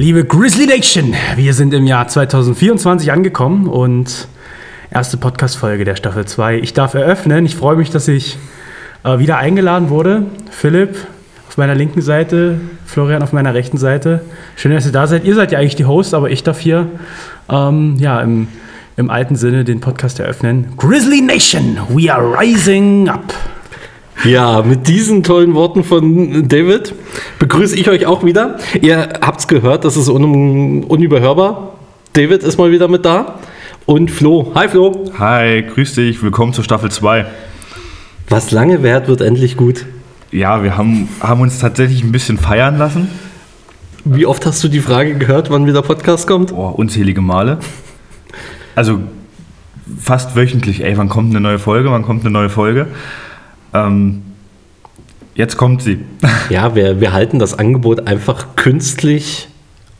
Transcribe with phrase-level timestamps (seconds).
[0.00, 4.28] Liebe Grizzly Nation, wir sind im Jahr 2024 angekommen und
[4.90, 6.56] erste Podcast-Folge der Staffel 2.
[6.60, 7.44] Ich darf eröffnen.
[7.44, 8.38] Ich freue mich, dass ich
[9.04, 10.22] äh, wieder eingeladen wurde.
[10.50, 10.96] Philipp
[11.46, 14.22] auf meiner linken Seite, Florian auf meiner rechten Seite.
[14.56, 15.24] Schön, dass ihr da seid.
[15.24, 16.86] Ihr seid ja eigentlich die Host, aber ich darf hier
[17.50, 18.48] ähm, ja, im,
[18.96, 20.72] im alten Sinne den Podcast eröffnen.
[20.78, 23.34] Grizzly Nation, we are rising up.
[24.24, 26.94] Ja, mit diesen tollen Worten von David
[27.38, 28.58] begrüße ich euch auch wieder.
[28.82, 31.74] Ihr habt es gehört, das ist un unüberhörbar.
[32.12, 33.38] David ist mal wieder mit da.
[33.86, 34.52] Und Flo.
[34.54, 35.10] Hi Flo.
[35.18, 36.22] Hi, grüß dich.
[36.22, 37.24] Willkommen zur Staffel 2.
[38.28, 39.86] Was lange währt, wird endlich gut.
[40.30, 43.08] Ja, wir haben, haben uns tatsächlich ein bisschen feiern lassen.
[44.04, 46.52] Wie oft hast du die Frage gehört, wann wieder Podcast kommt?
[46.52, 47.58] Oh, unzählige Male.
[48.74, 49.00] Also
[49.98, 50.84] fast wöchentlich.
[50.84, 51.90] Ey, wann kommt eine neue Folge?
[51.90, 52.86] Wann kommt eine neue Folge?
[53.74, 54.22] Ähm,
[55.34, 55.98] jetzt kommt sie.
[56.50, 59.48] Ja, wir, wir halten das Angebot einfach künstlich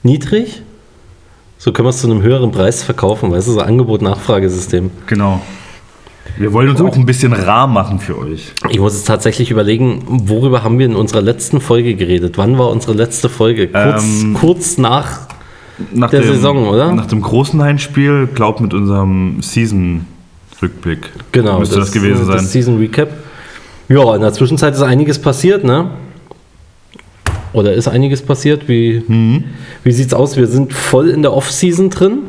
[0.02, 0.62] niedrig.
[1.58, 4.90] So können wir es zu einem höheren Preis verkaufen, weißt du, so Angebot-Nachfragesystem.
[5.06, 5.40] Genau.
[6.38, 8.52] Wir wollen uns auch ein bisschen rar machen für euch.
[8.70, 12.38] Ich muss jetzt tatsächlich überlegen, worüber haben wir in unserer letzten Folge geredet?
[12.38, 13.68] Wann war unsere letzte Folge?
[13.68, 15.28] Kurz, Ähm, kurz nach.
[15.92, 16.92] Nach Der Saison, oder?
[16.92, 21.10] Nach dem großen Heimspiel, glaub mit unserem Season-Rückblick.
[21.32, 22.36] Genau, Müsste das, gewesen sein.
[22.36, 23.08] Das Season Recap.
[23.90, 25.90] Ja, in der Zwischenzeit ist einiges passiert, ne?
[27.52, 28.68] Oder ist einiges passiert?
[28.68, 29.44] Wie, Mhm.
[29.82, 30.36] wie sieht's aus?
[30.36, 32.20] Wir sind voll in der Off-Season drin.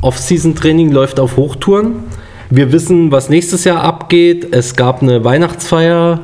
[0.00, 1.96] Off-Season-Training läuft auf Hochtouren.
[2.48, 4.48] Wir wissen, was nächstes Jahr abgeht.
[4.54, 6.20] Es gab eine Weihnachtsfeier.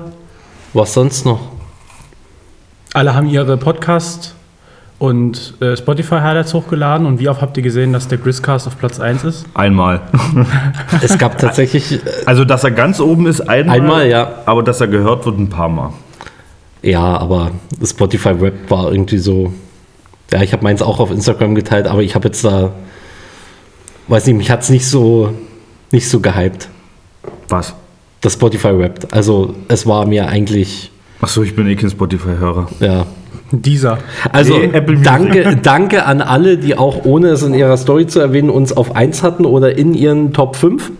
[0.72, 1.40] Was sonst noch?
[2.94, 4.34] Alle haben ihre Podcast-
[4.98, 7.06] und äh, Spotify-Highlights hochgeladen.
[7.06, 9.46] Und wie oft habt ihr gesehen, dass der Grizzcast auf Platz 1 ist?
[9.54, 10.00] Einmal.
[11.02, 11.92] Es gab tatsächlich.
[11.92, 13.76] äh, Also, dass er ganz oben ist, einmal.
[13.76, 14.42] Einmal, ja.
[14.46, 15.90] Aber dass er gehört wird, ein paar Mal.
[16.82, 19.52] Ja, aber das Spotify Rap war irgendwie so.
[20.32, 22.72] Ja, ich habe meins auch auf Instagram geteilt, aber ich habe jetzt da.
[24.08, 25.32] Weiß nicht, mich hat es nicht so,
[25.90, 26.68] nicht so gehypt,
[27.48, 27.74] Was?
[28.20, 29.08] das Spotify Rap.
[29.10, 30.90] Also, es war mir eigentlich.
[31.20, 32.68] Achso, ich bin eh kein Spotify-Hörer.
[32.80, 33.06] Ja.
[33.52, 33.98] Dieser.
[34.32, 38.50] Also, Nee, danke, danke an alle, die auch, ohne es in ihrer Story zu erwähnen,
[38.50, 40.90] uns auf 1 hatten oder in ihren Top 5.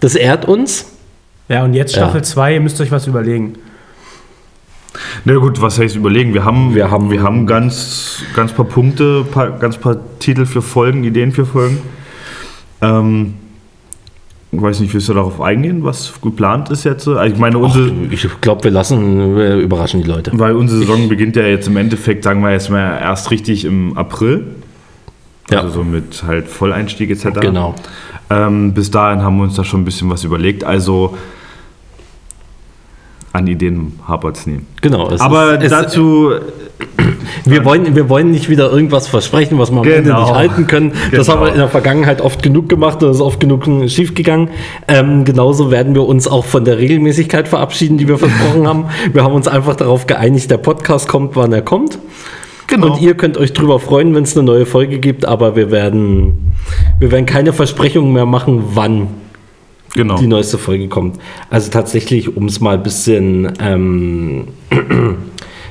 [0.00, 0.86] Das ehrt uns.
[1.48, 2.02] Ja, und jetzt Ja.
[2.02, 3.54] Staffel 2, ihr müsst euch was überlegen.
[5.24, 6.34] Na gut, was heißt überlegen?
[6.34, 10.62] Wir haben, Wir haben- wir haben ganz, ganz paar Punkte, paar, ganz paar Titel für
[10.62, 11.78] Folgen, Ideen für Folgen.
[12.80, 13.34] Ähm,
[14.56, 17.06] ich weiß nicht, willst du darauf eingehen, was geplant ist jetzt?
[17.08, 20.30] Also ich meine, unsere, Ich glaube, wir lassen, wir überraschen die Leute.
[20.34, 23.96] weil unsere Saison beginnt ja jetzt im Endeffekt, sagen wir jetzt mal, erst richtig im
[23.96, 24.44] April.
[25.50, 25.60] Ja.
[25.60, 27.40] Also so mit halt Volleinstieg etc.
[27.40, 27.74] Genau.
[28.30, 30.64] Ähm, bis dahin haben wir uns da schon ein bisschen was überlegt.
[30.64, 31.16] Also
[33.32, 34.60] an Ideen hapert es nie.
[34.80, 35.10] Genau.
[35.18, 36.30] Aber ist- dazu
[37.44, 40.22] Wir wollen, wir wollen nicht wieder irgendwas versprechen, was wir am Ende Genau.
[40.22, 40.92] nicht halten können.
[41.12, 41.38] Das Genau.
[41.38, 44.48] haben wir in der Vergangenheit oft genug gemacht und das ist oft genug schief gegangen.
[44.88, 48.86] Ähm, genauso werden wir uns auch von der Regelmäßigkeit verabschieden, die wir versprochen haben.
[49.12, 51.98] Wir haben uns einfach darauf geeinigt, der Podcast kommt, wann er kommt.
[52.66, 52.86] Genau.
[52.94, 56.52] Und ihr könnt euch drüber freuen, wenn es eine neue Folge gibt, aber wir werden,
[56.98, 59.08] wir werden keine Versprechungen mehr machen, wann
[59.94, 60.16] genau.
[60.16, 61.18] die neueste Folge kommt.
[61.50, 64.48] Also tatsächlich, um es mal ein bisschen, ähm,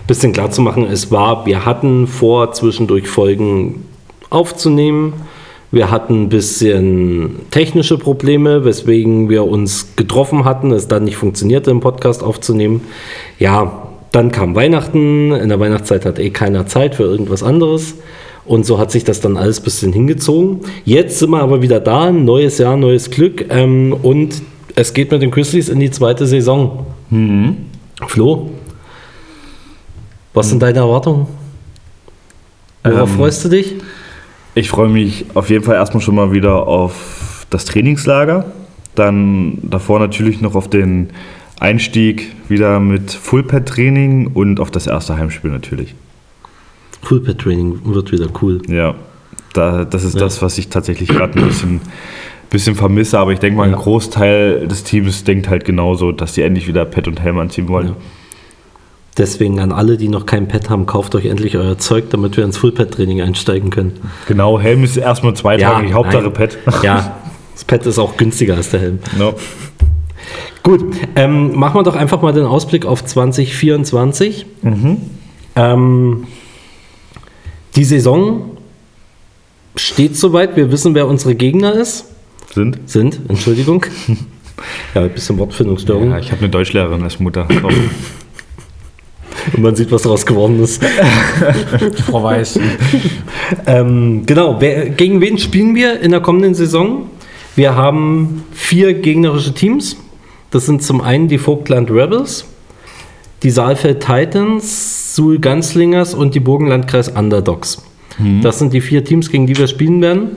[0.08, 3.86] bisschen klar zu machen, es war, wir hatten vor, zwischendurch Folgen
[4.30, 5.14] aufzunehmen.
[5.72, 11.72] Wir hatten ein bisschen technische Probleme, weswegen wir uns getroffen hatten, es dann nicht funktionierte,
[11.72, 12.82] im Podcast aufzunehmen.
[13.40, 15.32] Ja, dann kam Weihnachten.
[15.32, 17.96] In der Weihnachtszeit hat eh keiner Zeit für irgendwas anderes.
[18.46, 20.60] Und so hat sich das dann alles ein bisschen hingezogen.
[20.86, 22.12] Jetzt sind wir aber wieder da.
[22.12, 23.46] Neues Jahr, neues Glück.
[23.50, 24.44] Ähm, und
[24.76, 26.86] es geht mit den Grizzlies in die zweite Saison.
[28.08, 28.52] Flo,
[30.34, 31.28] was sind deine Erwartungen?
[32.84, 33.76] Worauf Ähm, freust du dich?
[34.56, 38.46] Ich freue mich auf jeden Fall erstmal schon mal wieder auf das Trainingslager.
[38.96, 41.10] Dann davor natürlich noch auf den
[41.60, 45.96] Einstieg wieder mit Fullpad-Training und auf das erste Heimspiel natürlich.
[47.02, 48.62] Fullpad Training wird wieder cool.
[48.68, 48.96] Ja,
[49.54, 50.22] da, das ist Ja.
[50.22, 51.82] das, was ich tatsächlich gerade ein bisschen,
[52.50, 53.18] bisschen vermisse.
[53.20, 53.78] Aber ich denke mal, ein Ja.
[53.78, 57.88] Großteil des Teams denkt halt genauso, dass die endlich wieder Pad und Helm anziehen wollen.
[57.88, 57.96] Ja.
[59.18, 62.44] Deswegen an alle, die noch kein Pad haben, kauft euch endlich euer Zeug, damit wir
[62.44, 64.00] ins Fullpad-Training einsteigen können.
[64.28, 66.34] Genau, Helm ist erstmal zweitrangig, Hauptsache nein.
[66.34, 66.58] Pad.
[66.82, 67.18] Ja,
[67.54, 69.00] das Pad ist auch günstiger als der Helm.
[69.18, 69.36] No.
[70.64, 70.84] Gut,
[71.16, 74.46] ähm, machen wir doch einfach mal den Ausblick auf 2024.
[75.56, 76.28] Ähm,
[77.76, 78.58] die Saison
[79.76, 80.56] steht soweit.
[80.56, 82.06] Wir wissen, wer unsere Gegner ist.
[82.54, 82.80] Sind?
[82.90, 83.86] Sind, Entschuldigung.
[84.96, 86.12] ja, ein bisschen Wortfindungsstörung.
[86.12, 87.48] Ja, ich habe eine Deutschlehrerin als Mutter.
[89.54, 90.84] Und man sieht, was daraus geworden ist.
[92.06, 92.60] Frau Weiß.
[93.66, 97.10] Ähm, genau, wer, gegen wen spielen wir in der kommenden Saison?
[97.56, 99.98] Wir haben vier gegnerische Teams.
[100.52, 102.46] Das sind zum einen die Vogtland Rebels,
[103.42, 107.84] die Saalfeld Titans, Suhl Ganzlingers und die Burgenlandkreis Underdogs.
[108.42, 110.30] Das sind die vier Teams, gegen die wir spielen werden.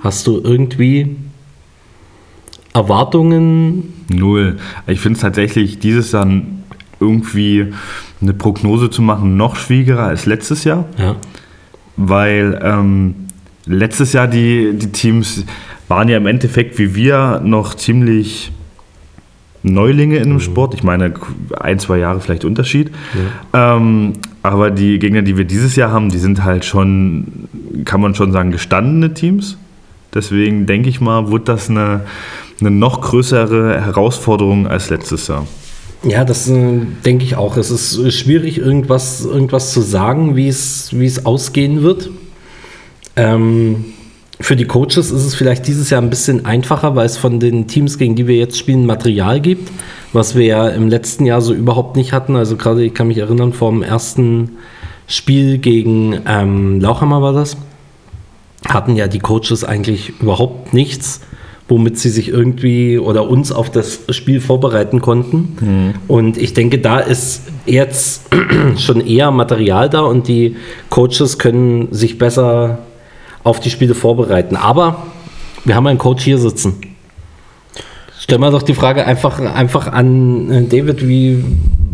[0.00, 1.16] Hast du irgendwie
[2.72, 4.04] Erwartungen?
[4.08, 4.58] Null.
[4.86, 6.28] Ich finde es tatsächlich dieses Jahr
[7.00, 7.72] irgendwie
[8.20, 11.16] eine Prognose zu machen noch schwieriger als letztes Jahr, Ja.
[11.96, 13.14] weil ähm,
[13.66, 15.44] letztes Jahr die, die Teams
[15.88, 18.52] waren ja im Endeffekt wie wir noch ziemlich
[19.62, 20.74] Neulinge in dem Sport.
[20.74, 21.12] Ich meine,
[21.58, 22.92] ein, zwei Jahre vielleicht Unterschied.
[23.52, 24.12] Ähm,
[24.42, 27.48] aber die Gegner, die wir dieses Jahr haben, die sind halt schon,
[27.84, 29.58] kann man schon sagen, gestandene Teams.
[30.14, 32.02] Deswegen denke ich mal, wird das eine,
[32.60, 35.46] eine noch größere Herausforderung als letztes Jahr.
[36.04, 37.56] Ja, das äh, denke ich auch.
[37.56, 40.92] Es ist äh, schwierig, irgendwas, irgendwas zu sagen, wie es,
[41.24, 42.10] ausgehen wird.
[43.16, 43.86] Ähm,
[44.40, 47.66] für die Coaches ist es vielleicht dieses Jahr ein bisschen einfacher, weil es von den
[47.66, 49.72] Teams, gegen die wir jetzt spielen, Material gibt,
[50.12, 52.36] was wir ja im letzten Jahr so überhaupt nicht hatten.
[52.36, 54.58] Also gerade, ich kann mich erinnern, vom ersten
[55.08, 57.56] Spiel gegen ähm, Lauchhammer war das,
[58.68, 61.20] hatten ja die Coaches eigentlich überhaupt nichts,
[61.68, 65.94] womit sie sich irgendwie oder uns auf das Spiel vorbereiten konnten.
[66.08, 68.22] Und ich denke, da ist jetzt
[68.78, 70.56] schon eher Material da und die
[70.88, 72.78] Coaches können sich besser
[73.44, 74.56] auf die Spiele vorbereiten.
[74.56, 75.04] Aber
[75.64, 76.74] wir haben einen Coach hier sitzen.
[78.18, 81.44] Stell mal doch die Frage einfach, einfach an äh, David, wie,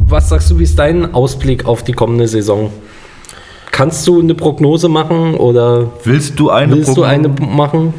[0.07, 2.71] was sagst du, wie ist dein Ausblick auf die kommende Saison?
[3.71, 7.09] Kannst du eine Prognose machen oder Willst du eine willst du Prognose?
[7.09, 7.95] eine machen?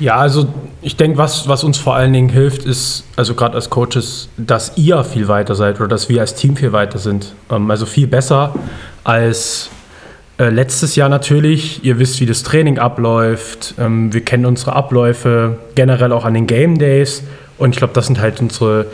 [0.00, 0.46] Ja, also
[0.82, 4.76] ich denke, was, was uns vor allen Dingen hilft, ist, also gerade als Coaches, dass
[4.76, 7.34] ihr viel weiter seid oder dass wir als Team viel weiter sind.
[7.50, 8.54] Ähm, also viel besser
[9.04, 9.70] als
[10.38, 11.84] äh, letztes Jahr natürlich.
[11.84, 13.74] Ihr wisst, wie das Training abläuft.
[13.78, 17.22] Ähm, wir kennen unsere Abläufe, generell auch an den Game Days.
[17.58, 18.86] Und ich glaube, das sind halt unsere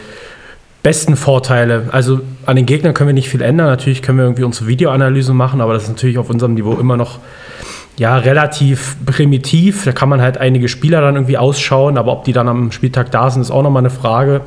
[0.82, 1.88] besten Vorteile.
[1.90, 3.66] Also an den Gegnern können wir nicht viel ändern.
[3.66, 6.98] Natürlich können wir irgendwie unsere Videoanalyse machen, aber das ist natürlich auf unserem Niveau immer
[6.98, 7.18] noch
[7.98, 9.84] ja, relativ primitiv.
[9.84, 13.10] Da kann man halt einige Spieler dann irgendwie ausschauen, aber ob die dann am Spieltag
[13.10, 14.42] da sind, ist auch nochmal eine Frage.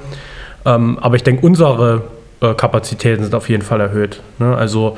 [0.66, 2.04] Ähm, aber ich denke, unsere
[2.40, 4.22] äh, Kapazitäten sind auf jeden Fall erhöht.
[4.40, 4.56] Ne?
[4.56, 4.98] Also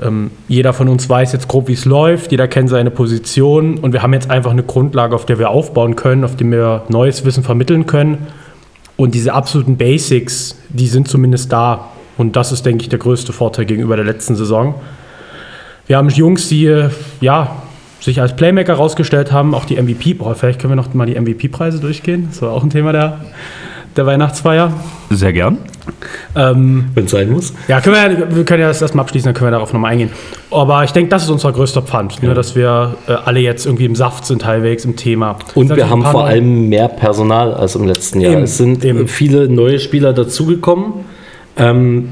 [0.00, 3.92] ähm, jeder von uns weiß jetzt grob, wie es läuft, jeder kennt seine Position und
[3.92, 7.24] wir haben jetzt einfach eine Grundlage, auf der wir aufbauen können, auf der wir neues
[7.24, 8.28] Wissen vermitteln können.
[8.96, 11.88] Und diese absoluten Basics, die sind zumindest da.
[12.16, 14.74] Und das ist, denke ich, der größte Vorteil gegenüber der letzten Saison.
[15.86, 16.90] Wir haben Jungs, die äh,
[17.20, 17.62] ja,
[18.00, 20.14] sich als Playmaker rausgestellt haben, auch die MVP.
[20.14, 22.28] Boah, vielleicht können wir noch mal die MVP-Preise durchgehen.
[22.30, 23.20] Das war auch ein Thema der,
[23.96, 24.72] der Weihnachtsfeier.
[25.10, 25.58] Sehr gern.
[26.36, 27.54] Ähm, Wenn es sein muss.
[27.66, 30.10] ja, können wir, wir können ja das erstmal abschließen, dann können wir darauf nochmal eingehen.
[30.50, 33.86] Aber ich denke, das ist unser größter Pfand, ne, dass wir äh, alle jetzt irgendwie
[33.86, 35.38] im Saft sind, halbwegs im Thema.
[35.54, 38.32] Und wir haben vor allem mehr Personal als im letzten Jahr.
[38.32, 39.08] Eben, es sind eben.
[39.08, 40.92] viele neue Spieler dazugekommen,
[41.56, 42.10] ähm,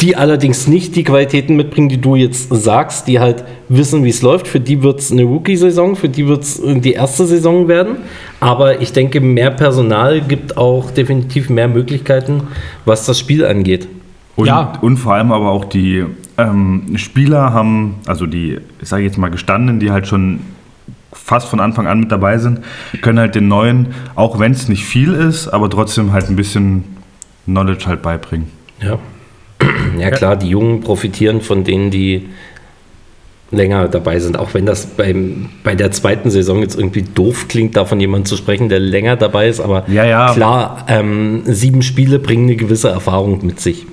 [0.00, 4.20] die allerdings nicht die Qualitäten mitbringen, die du jetzt sagst, die halt wissen, wie es
[4.20, 4.46] läuft.
[4.46, 7.96] Für die wird es eine Rookie-Saison, für die wird es die erste Saison werden.
[8.38, 12.42] Aber ich denke, mehr Personal gibt auch definitiv mehr Möglichkeiten,
[12.84, 13.88] was das Spiel angeht.
[14.36, 14.74] Und, Ja.
[14.82, 16.04] und vor allem aber auch die
[16.36, 20.40] ähm, Spieler haben, also die, ich sage jetzt mal gestandenen, die halt schon
[21.14, 22.60] fast von Anfang an mit dabei sind,
[23.00, 26.84] können halt den neuen, auch wenn es nicht viel ist, aber trotzdem halt ein bisschen
[27.46, 28.48] Knowledge halt beibringen.
[28.82, 28.98] Ja.
[30.00, 32.28] Ja klar, die Jungen profitieren von denen, die
[33.52, 34.38] länger dabei sind.
[34.38, 38.36] Auch wenn das beim, bei der zweiten Saison jetzt irgendwie doof klingt, davon jemand zu
[38.36, 39.60] sprechen, der länger dabei ist.
[39.60, 40.32] Aber Ja, ja.
[40.34, 43.86] klar, ähm, sieben Spiele bringen eine gewisse Erfahrung mit sich,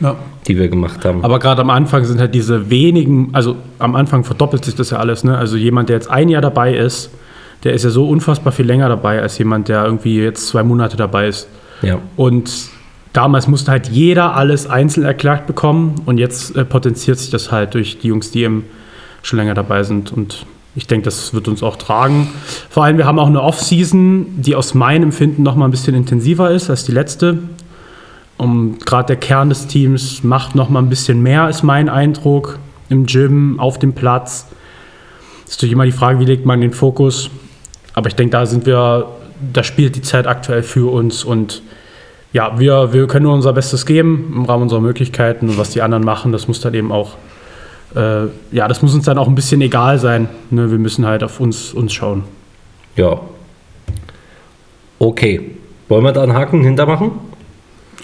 [0.00, 0.16] Ja.
[0.48, 1.24] die wir gemacht haben.
[1.24, 4.98] Aber gerade am Anfang sind halt diese wenigen, also am Anfang verdoppelt sich das ja
[4.98, 5.22] alles.
[5.22, 5.38] Ne?
[5.38, 7.10] Also jemand, der jetzt ein Jahr dabei ist,
[7.62, 10.96] der ist ja so unfassbar viel länger dabei als jemand, der irgendwie jetzt zwei Monate
[10.96, 11.48] dabei ist.
[11.82, 11.98] ja.
[12.16, 12.50] Und
[13.16, 17.74] damals musste halt jeder alles einzeln erklärt bekommen und jetzt äh, potenziert sich das halt
[17.74, 18.64] durch die Jungs, die eben
[19.22, 20.12] schon länger dabei sind.
[20.12, 20.44] Und
[20.74, 22.28] ich denke, das wird uns auch tragen.
[22.68, 25.94] Vor allem, wir haben auch eine Off-Season, die aus meinem Empfinden noch mal ein bisschen
[25.94, 27.38] intensiver ist als die letzte.
[28.36, 32.58] Und gerade der Kern des Teams macht noch mal ein bisschen mehr, ist mein Eindruck,
[32.90, 34.46] im Gym, auf dem Platz.
[35.46, 37.30] Ist natürlich immer die Frage, wie legt man den Fokus.
[37.94, 39.06] Aber ich denke, da sind wir,
[39.52, 41.62] da spielt die Zeit aktuell für uns und
[42.36, 45.80] ja, wir, wir können nur unser Bestes geben im Rahmen unserer Möglichkeiten und was die
[45.80, 47.16] anderen machen, das muss dann eben auch,
[47.94, 50.28] äh, ja, das muss uns dann auch ein bisschen egal sein.
[50.50, 50.70] Ne?
[50.70, 52.24] Wir müssen halt auf uns, uns schauen.
[52.94, 53.18] ja.
[54.98, 55.52] Okay.
[55.88, 57.12] Wollen wir da einen Haken hintermachen?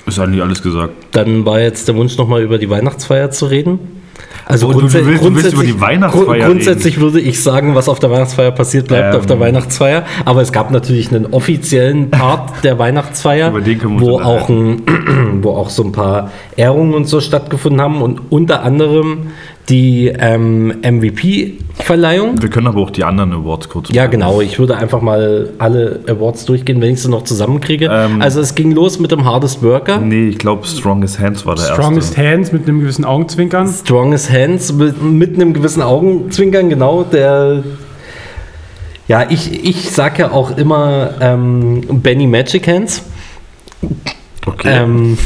[0.06, 0.92] Ist eigentlich alles gesagt.
[1.12, 4.01] Dann war jetzt der Wunsch, nochmal über die Weihnachtsfeier zu reden.
[4.46, 7.74] Also Oh, du grundsä- willst- du willst über die grundsätzlich- Weihnachtsfeier Grundsätzlich würde ich sagen,
[7.74, 9.20] was auf der Weihnachtsfeier passiert, bleibt Ähm.
[9.20, 10.04] auf der Weihnachtsfeier.
[10.24, 13.52] Aber es gab natürlich einen offiziellen Part der Weihnachtsfeier,
[13.98, 14.82] wo auch, ein,
[15.42, 19.28] wo auch so ein paar Ehrungen und so stattgefunden haben und unter anderem
[19.68, 22.42] die ähm, MVP-Verleihung.
[22.42, 24.40] Wir können aber auch die anderen Awards kurz Ja, genau.
[24.40, 27.88] Ich würde einfach mal alle Awards durchgehen, wenn ich sie noch zusammenkriege.
[27.90, 28.20] Ähm.
[28.20, 29.98] also es ging los mit dem Hardest Worker.
[29.98, 32.30] Nee, ich glaube, Strongest Hands war der Strongest erste.
[32.30, 33.68] Hands mit einem gewissen Augenzwinkern.
[33.68, 37.04] Strongest Hands mit, mit einem gewissen Augenzwinkern, genau.
[37.04, 37.62] Der,
[39.06, 43.02] ja, ich, ich sag ja auch immer ähm, Benny Magic Hands.
[44.44, 44.82] Okay.
[44.82, 45.18] Ähm,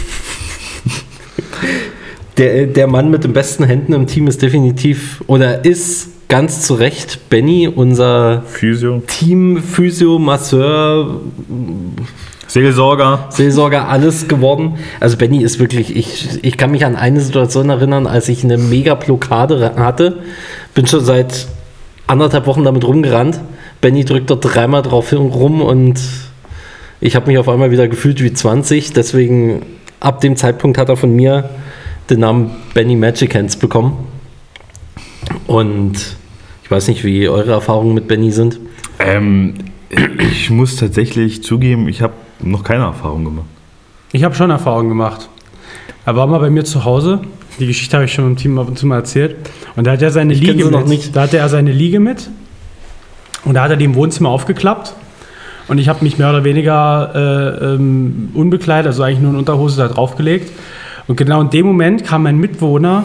[2.37, 6.75] der, der Mann mit den besten Händen im Team ist definitiv oder ist ganz zu
[6.75, 9.03] Recht Benny, unser Physio.
[9.07, 11.21] Team, Physio, Masseur,
[12.47, 13.27] Seelsorger.
[13.31, 14.79] Seelsorger, alles geworden.
[15.01, 18.59] Also Benny ist wirklich, ich, ich kann mich an eine Situation erinnern, als ich eine
[18.59, 20.19] mega Blockade hatte.
[20.75, 21.47] Bin schon seit
[22.07, 23.41] anderthalb Wochen damit rumgerannt.
[23.81, 26.01] Benny drückt dort dreimal drauf rum und
[27.01, 28.93] ich habe mich auf einmal wieder gefühlt wie 20.
[28.93, 29.63] Deswegen
[30.01, 31.51] ab dem Zeitpunkt hat er von mir
[32.11, 34.07] den Namen Benny Magic Hands bekommen.
[35.47, 36.17] Und
[36.63, 38.59] ich weiß nicht, wie eure Erfahrungen mit Benny sind.
[38.99, 39.55] Ähm,
[40.19, 43.47] ich muss tatsächlich zugeben, ich habe noch keine Erfahrung gemacht.
[44.13, 45.29] Ich habe schon Erfahrungen gemacht.
[46.05, 47.21] Er war mal bei mir zu Hause.
[47.59, 49.37] Die Geschichte habe ich schon im Team ab und zu mal erzählt.
[49.77, 50.89] Und da hat er seine Ich Liege mit.
[50.89, 51.17] nicht.
[51.17, 52.29] Da hatte er seine Liege mit.
[53.45, 54.95] Und da hat er die im Wohnzimmer aufgeklappt.
[55.69, 59.79] Und ich habe mich mehr oder weniger äh, ähm, unbekleidet, also eigentlich nur in Unterhose,
[59.79, 60.53] da draufgelegt.
[61.07, 63.05] Und genau in dem Moment kam mein Mitwohner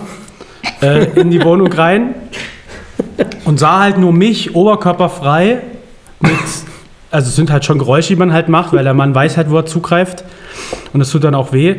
[0.81, 2.15] äh, in die Wohnung rein
[3.45, 5.59] und sah halt nur mich oberkörperfrei
[6.19, 6.31] mit,
[7.11, 9.49] also es sind halt schon Geräusche, die man halt macht, weil der Mann weiß halt,
[9.49, 10.23] wo er zugreift
[10.93, 11.77] und das tut dann auch weh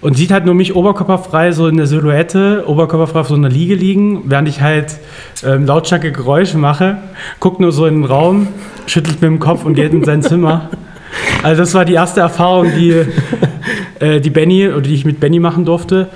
[0.00, 3.74] und sieht halt nur mich oberkörperfrei so in der Silhouette, oberkörperfrei auf so einer Liege
[3.74, 4.96] liegen, während ich halt
[5.44, 6.98] ähm, lautstarke Geräusche mache,
[7.40, 8.48] guckt nur so in den Raum,
[8.86, 10.70] schüttelt mit dem Kopf und geht in sein Zimmer.
[11.42, 13.06] Also das war die erste Erfahrung, die,
[14.00, 16.08] äh, die Benny oder die ich mit Benny machen durfte.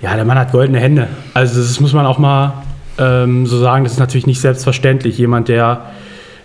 [0.00, 1.08] Ja, der Mann hat goldene Hände.
[1.32, 2.64] Also das muss man auch mal
[2.98, 3.84] ähm, so sagen.
[3.84, 5.16] Das ist natürlich nicht selbstverständlich.
[5.18, 5.86] Jemand, der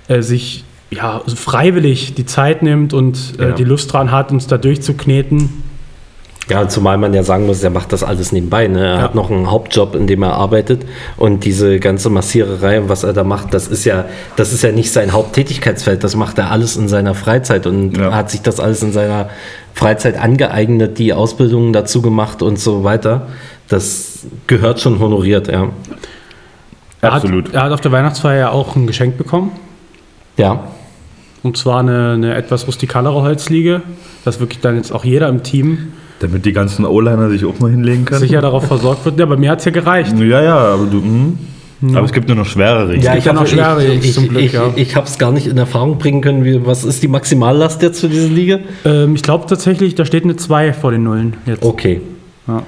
[0.08, 3.52] äh, sich ja freiwillig die Zeit nimmt und äh, Ja.
[3.52, 5.64] die Lust dran hat, uns da durchzukneten.
[6.50, 8.68] Ja, zumal man ja sagen muss, er macht das alles nebenbei.
[8.68, 8.80] Ne?
[8.80, 9.02] Er Ja.
[9.04, 10.84] hat noch einen Hauptjob, in dem er arbeitet.
[11.16, 14.72] Und diese ganze Massiererei und was er da macht, das ist ja, das ist ja
[14.72, 16.04] nicht sein Haupttätigkeitsfeld.
[16.04, 18.14] Das macht er alles in seiner Freizeit und Ja.
[18.16, 19.30] hat sich das alles in seiner
[19.76, 23.28] Freizeit angeeignet, die Ausbildungen dazu gemacht und so weiter.
[23.68, 25.70] Das gehört schon honoriert, ja.
[27.02, 27.50] Er Absolut.
[27.50, 29.52] Hat, er hat auf der Weihnachtsfeier ja auch ein Geschenk bekommen.
[30.38, 30.64] Ja,
[31.44, 33.82] Und zwar eine, eine etwas rustikalere Holzliege,
[34.26, 37.72] dass wirklich dann jetzt auch jeder im Team Damit die ganzen O-Liner sich auch mal
[37.72, 38.20] hinlegen können.
[38.20, 39.20] sicher darauf versorgt wird.
[39.20, 40.14] Ja, bei mir hat es ja gereicht.
[40.20, 41.02] Ja, ja, aber du.
[41.02, 41.38] Hm.
[41.96, 42.94] Aber es gibt nur noch schwerere.
[42.98, 44.74] ja gibt ja noch hab- schwere Jungs ich, zum ich, Glück, ich, ja.
[44.76, 46.44] ich habe es gar nicht in Erfahrung bringen können.
[46.44, 48.60] Wie, was ist die Maximallast jetzt für diese Liga?
[48.84, 51.64] Ähm, ich glaube tatsächlich, da steht eine 2 vor den Nullen jetzt.
[51.64, 52.02] Okay.
[52.48, 52.64] Ja.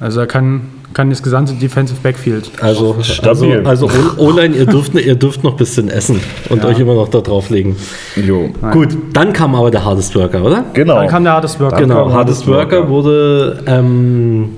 [0.00, 2.50] Also er kann, kann das gesamte Defensive Backfield.
[2.60, 3.62] Also, also, Stabil.
[3.64, 6.20] also O- O-Line, ihr dürft, ihr dürft noch ein bisschen essen
[6.50, 6.68] und Ja.
[6.68, 7.76] euch immer noch da drauflegen.
[8.16, 8.50] Jo.
[8.72, 10.64] Gut, dann kam aber der Hardest Worker, oder?
[10.72, 10.96] Genau.
[10.96, 11.76] Dann kam der Hardest Worker.
[11.76, 12.76] Dann Genau, Hardest Hardest Worker.
[12.78, 14.48] Worker wurde ähm,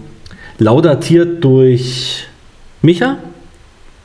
[0.59, 2.25] laudatiert durch
[2.83, 3.17] Micha.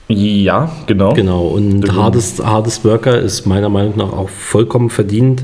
[0.09, 1.13] Ja, genau.
[1.13, 5.43] Genau, und Der Hardest, Hardest Worker ist meiner Meinung nach auch vollkommen verdient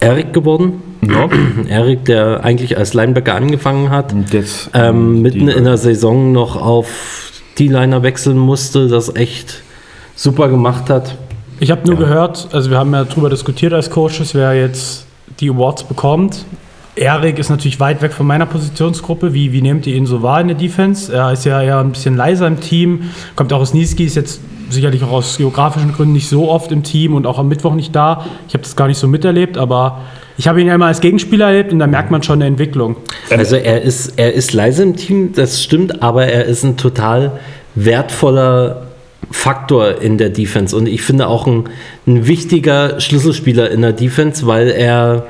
[0.00, 0.82] Eric geworden.
[1.10, 1.28] Ja.
[1.68, 4.12] Eric, der eigentlich als Linebacker angefangen hat.
[4.12, 9.62] Und jetzt, ähm, mitten die- in der Saison noch auf D-Liner wechseln musste, das echt
[10.16, 11.16] super gemacht hat.
[11.60, 15.06] Ich habe nur gehört, also wir haben ja darüber diskutiert als Coaches, wer jetzt
[15.40, 16.44] die Awards bekommt.
[16.96, 19.34] Erik ist natürlich weit weg von meiner Positionsgruppe.
[19.34, 21.12] Wie, wie nehmt ihr ihn so wahr in der Defense?
[21.12, 24.40] Er ist ja eher ein bisschen leiser im Team, kommt auch aus Niski, ist jetzt
[24.70, 27.94] sicherlich auch aus geografischen Gründen nicht so oft im Team und auch am Mittwoch nicht
[27.94, 28.24] da.
[28.48, 30.00] Ich habe das gar nicht so miterlebt, aber
[30.36, 32.96] ich habe ihn ja immer als Gegenspieler erlebt und da merkt man schon eine Entwicklung.
[33.30, 37.32] Also er ist, er ist leise im Team, das stimmt, aber er ist ein total
[37.74, 38.88] wertvoller
[39.30, 41.64] Faktor in der Defense und ich finde auch ein,
[42.06, 45.26] ein wichtiger Schlüsselspieler in der Defense, weil er,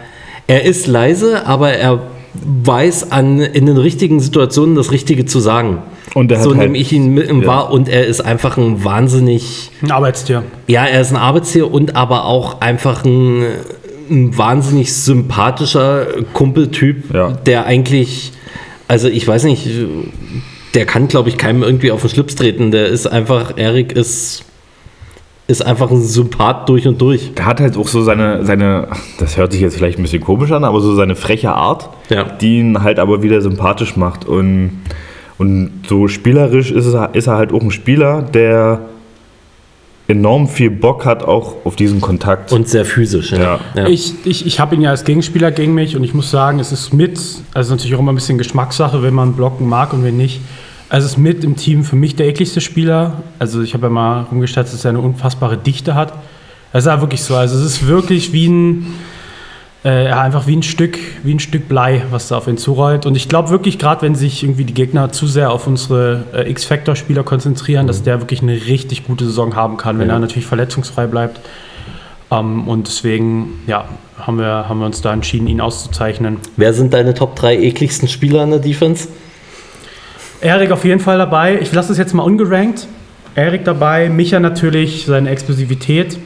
[0.46, 2.00] er ist leise, aber er
[2.34, 5.82] weiß an, in den richtigen Situationen das Richtige zu sagen.
[6.14, 7.46] Und er hat so halt- nehme ich ihn mit im ja.
[7.48, 10.42] wahr und er ist einfach ein wahnsinnig Ein Arbeitstier.
[10.66, 13.44] Ja, er ist ein Arbeitstier und aber auch einfach ein,
[14.10, 17.30] ein wahnsinnig sympathischer Kumpeltyp, Ja.
[17.32, 18.32] der eigentlich,
[18.88, 19.66] also ich weiß nicht,
[20.74, 22.70] der kann, glaube ich, keinem irgendwie auf den Schlips treten.
[22.70, 24.44] Der ist einfach, Erik ist
[25.46, 27.34] ist einfach ein Sympath durch und durch.
[27.34, 30.50] Der hat halt auch so seine, seine, das hört sich jetzt vielleicht ein bisschen komisch
[30.52, 32.24] an, aber so seine freche Art, Ja.
[32.24, 34.24] die ihn halt aber wieder sympathisch macht.
[34.24, 34.70] Und,
[35.36, 38.80] und so spielerisch ist, er, ist er halt auch ein Spieler, der
[40.06, 42.52] enorm viel Bock hat, auch auf diesen Kontakt.
[42.52, 43.32] Und sehr physisch.
[43.32, 43.60] Ja.
[43.74, 43.86] Ja.
[43.86, 46.72] Ich, ich, ich habe ihn ja als Gegenspieler gegen mich und ich muss sagen, es
[46.72, 47.18] ist mit,
[47.54, 50.40] also natürlich auch immer ein bisschen Geschmackssache, wenn man blocken mag und wenn nicht.
[50.90, 53.22] Also es ist mit im Team für mich der ekligste Spieler.
[53.38, 56.12] Also ich habe ja mal rumgestellt, dass er eine unfassbare Dichte hat.
[56.72, 57.34] Das ist ja wirklich so.
[57.36, 58.86] Also es ist wirklich wie ein,
[59.84, 63.04] äh, einfach wie ein Stück, wie ein Stück Blei, was da auf ihn zurollt.
[63.04, 66.50] Und ich glaube wirklich, gerade wenn sich irgendwie die Gegner zu sehr auf unsere äh,
[66.50, 70.14] X-Factor-Spieler konzentrieren, dass der wirklich eine richtig gute Saison haben kann, wenn Ja.
[70.14, 71.40] er natürlich verletzungsfrei bleibt.
[72.30, 73.84] Ähm, und deswegen, ja,
[74.18, 76.38] haben wir, haben wir uns da entschieden, ihn auszuzeichnen.
[76.56, 79.08] Wer sind deine Top 3 ekligsten Spieler in der Defense?
[80.40, 81.58] Erik auf jeden Fall dabei.
[81.60, 82.86] Ich lasse es jetzt mal ungerankt.
[83.34, 86.18] Erik dabei, Micha natürlich, seine Explosivität.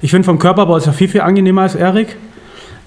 [0.00, 2.16] Ich finde vom Körperbau ist er viel, viel angenehmer als Erik.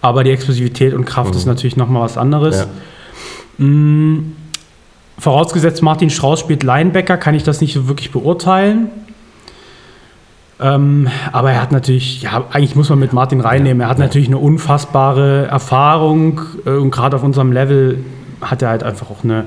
[0.01, 2.67] Aber die Explosivität und Kraft ist natürlich nochmal was anderes.
[3.58, 4.31] Mm,
[5.20, 8.89] vorausgesetzt, Martin Strauß spielt Linebacker, kann ich das nicht so wirklich beurteilen.
[10.60, 13.81] Ähm, aber er hat natürlich, ja, eigentlich muss man mit Martin reinnehmen.
[13.81, 18.03] Er hat natürlich eine unfassbare Erfahrung äh, und gerade auf unserem Level
[18.41, 19.46] hat er halt einfach auch eine,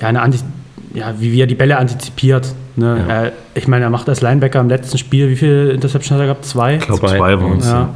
[0.00, 0.38] ja, eine Anti
[0.92, 2.52] ja, wie, wie er die Bälle antizipiert.
[2.74, 3.04] Ne?
[3.06, 3.14] Ja.
[3.14, 6.26] Er, ich meine, er macht als Linebacker im letzten Spiel, wie viele Interceptions hat er
[6.26, 6.44] gehabt?
[6.44, 6.76] Zwei?
[6.76, 7.16] ich glaube, Zwei.
[7.16, 7.66] zwei waren es.
[7.66, 7.90] Ja.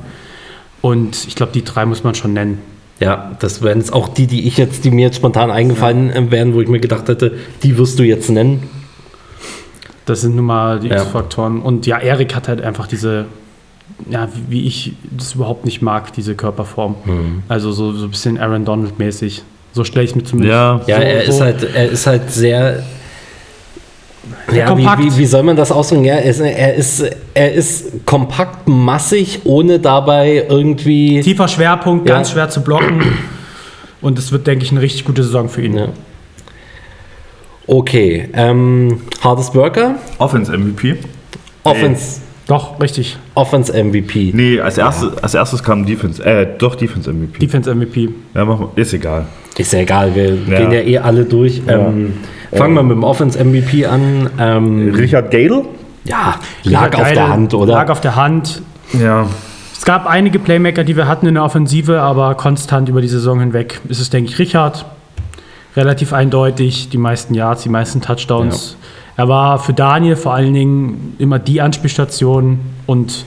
[0.85, 2.59] Und ich glaube, die drei muss man schon nennen.
[3.01, 6.31] Ja, das wären jetzt auch die, die ich jetzt, die mir jetzt spontan eingefallen äh,
[6.31, 8.65] wären, wo ich mir gedacht hätte, die wirst du jetzt nennen.
[10.05, 10.97] Das sind nun mal die Ja.
[10.97, 11.63] X-Faktoren.
[11.63, 13.25] Und ja, Erik hat halt einfach diese,
[14.11, 16.97] ja, wie, ich das überhaupt nicht mag, diese Körperform.
[17.07, 17.43] Mhm.
[17.49, 19.43] Also so, so ein bisschen Aaron Donald-mäßig.
[19.73, 20.83] So stelle ich es mir zumindest Ja.
[20.87, 22.83] Ja, so, er so, ist halt, er ist halt sehr.
[24.53, 26.05] Ja, wie, wie, wie soll man das ausdrücken?
[26.05, 27.05] Ja, er ist, er, ist,
[27.35, 31.21] er ist kompakt massig, ohne dabei irgendwie.
[31.21, 32.17] tiefer Schwerpunkt, Ja.
[32.17, 33.03] ganz schwer zu blocken.
[34.01, 35.77] Und es wird, denke ich, eine richtig gute Saison für ihn.
[35.79, 35.89] Ja.
[37.67, 40.97] Okay, ähm, Hardest Worker, Offense MVP.
[41.63, 43.17] Offense, Doch, richtig.
[43.35, 44.33] Offense MVP.
[44.35, 47.39] Nee, als erstes, als erstes kam Defense, äh, doch Defense MVP.
[47.39, 48.11] Defense MVP.
[48.35, 49.27] ja, mach ist egal.
[49.57, 50.59] Ist ja egal, wir Ja.
[50.59, 51.63] gehen ja eh alle durch.
[51.67, 52.15] Ähm,
[52.53, 54.29] fangen wir mit dem Offense MVP an.
[54.39, 55.65] Ähm, Richard Gale?
[56.05, 57.73] ja, lag Richard auf der Geidel Hand, oder?
[57.75, 58.61] Lag auf der Hand.
[59.01, 59.27] Ja.
[59.77, 63.41] Es gab einige Playmaker, die wir hatten in der Offensive, aber konstant über die Saison
[63.41, 64.85] hinweg ist es, denke ich, Richard.
[65.77, 68.77] Relativ eindeutig, die meisten Yards, die meisten Touchdowns.
[69.17, 73.25] Er war für Daniel vor allen Dingen immer die Anspielstation und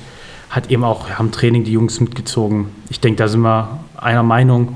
[0.50, 2.68] hat eben auch ja, im Training die Jungs mitgezogen.
[2.90, 4.76] Ich denke, da sind wir einer Meinung.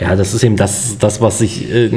[0.00, 1.90] Ja, das ist eben das, das was sich äh,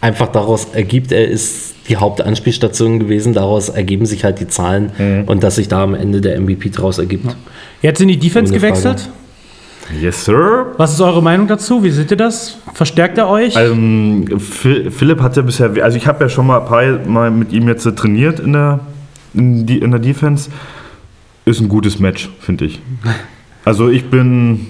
[0.00, 1.10] einfach daraus ergibt.
[1.12, 5.24] Er ist die Hauptanspielstation gewesen, daraus ergeben sich halt die Zahlen Mhm.
[5.26, 7.34] und dass sich da am Ende der MVP draus ergibt.
[7.82, 8.96] Jetzt in die Defense Ohne Frage.
[9.92, 10.72] Yes, sir.
[10.78, 11.82] Was ist eure Meinung dazu?
[11.84, 12.56] Wie seht ihr das?
[12.72, 13.54] Verstärkt er euch?
[13.56, 17.30] Ähm, Phil- Philipp hat ja bisher, also ich habe ja schon mal ein paar Mal
[17.30, 18.80] mit ihm jetzt trainiert in der,
[19.34, 20.50] in, die, in der Defense.
[21.44, 22.80] Ist ein gutes Match, finde ich.
[23.66, 24.68] Also ich bin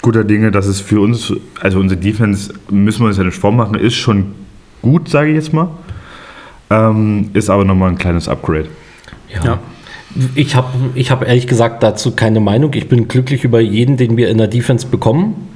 [0.00, 3.74] guter Dinge, dass es für uns, also unsere Defense, müssen wir uns ja nicht vormachen,
[3.74, 4.34] ist schon
[4.80, 5.68] gut, sage ich jetzt mal.
[6.70, 8.68] Ähm, ist aber nochmal ein kleines Upgrade.
[9.44, 9.58] Ja.
[10.34, 12.72] Ich habe ich hab ehrlich gesagt dazu keine Meinung.
[12.74, 15.48] Ich bin glücklich über jeden, den wir in der Defense bekommen,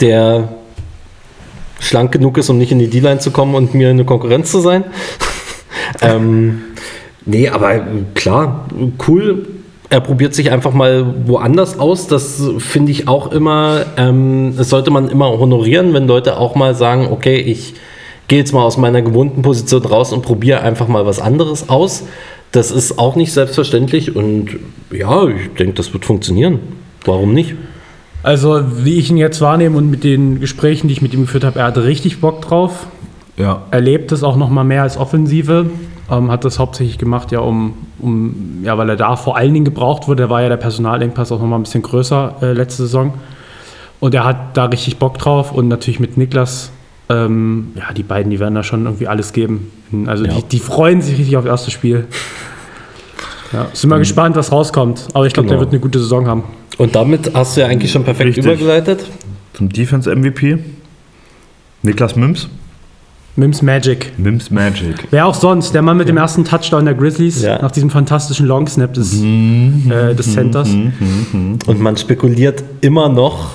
[0.00, 0.50] der
[1.80, 4.60] schlank genug ist, um nicht in die D-Line zu kommen und mir eine Konkurrenz zu
[4.60, 4.84] sein.
[6.02, 6.62] ähm,
[7.24, 7.80] nee, aber
[8.14, 8.68] klar,
[9.06, 9.46] cool.
[9.90, 12.08] Er probiert sich einfach mal woanders aus.
[12.08, 16.74] Das finde ich auch immer, ähm, das sollte man immer honorieren, wenn Leute auch mal
[16.74, 17.74] sagen, okay, ich
[18.26, 22.04] gehe jetzt mal aus meiner gewohnten Position raus und probiere einfach mal was anderes aus.
[22.52, 24.56] Das ist auch nicht selbstverständlich und
[24.90, 26.60] ja, ich denke, das wird funktionieren.
[27.04, 27.54] Warum nicht?
[28.22, 31.44] Also, wie ich ihn jetzt wahrnehme und mit den Gesprächen, die ich mit ihm geführt
[31.44, 32.86] habe, er hatte richtig Bock drauf.
[33.36, 33.62] Ja.
[33.70, 35.70] Er lebt es auch noch mal mehr als Offensive.
[36.10, 39.64] Ähm, hat das hauptsächlich gemacht, ja, um, um, ja, weil er da vor allen Dingen
[39.64, 40.24] gebraucht wurde.
[40.24, 43.14] Da war ja der Personalengpass auch noch mal ein bisschen größer äh, letzte Saison.
[44.00, 46.72] Und er hat da richtig Bock drauf und natürlich mit Niklas.
[47.10, 49.70] Ähm, ja, die beiden, die werden da schon irgendwie alles geben.
[50.06, 50.34] Also Ja.
[50.34, 52.06] die, die freuen sich richtig auf das erste Spiel.
[53.50, 55.08] Ja, sind mal gespannt, was rauskommt.
[55.14, 55.58] Aber ich glaube, Genau.
[55.58, 56.42] der wird eine gute Saison haben.
[56.76, 58.44] Und damit hast du ja eigentlich schon perfekt Richtig.
[58.44, 59.06] übergeleitet.
[59.54, 60.58] Zum Defense MVP.
[61.82, 62.46] Niklas Mims.
[63.36, 64.12] Mims Magic.
[64.18, 64.96] Mims Magic.
[65.10, 67.62] Wer auch sonst, der Mann mit dem ersten Touchdown der Grizzlies Ja.
[67.62, 70.68] nach diesem fantastischen Long Snap des, äh, des Centers.
[71.32, 73.52] Und man spekuliert immer noch,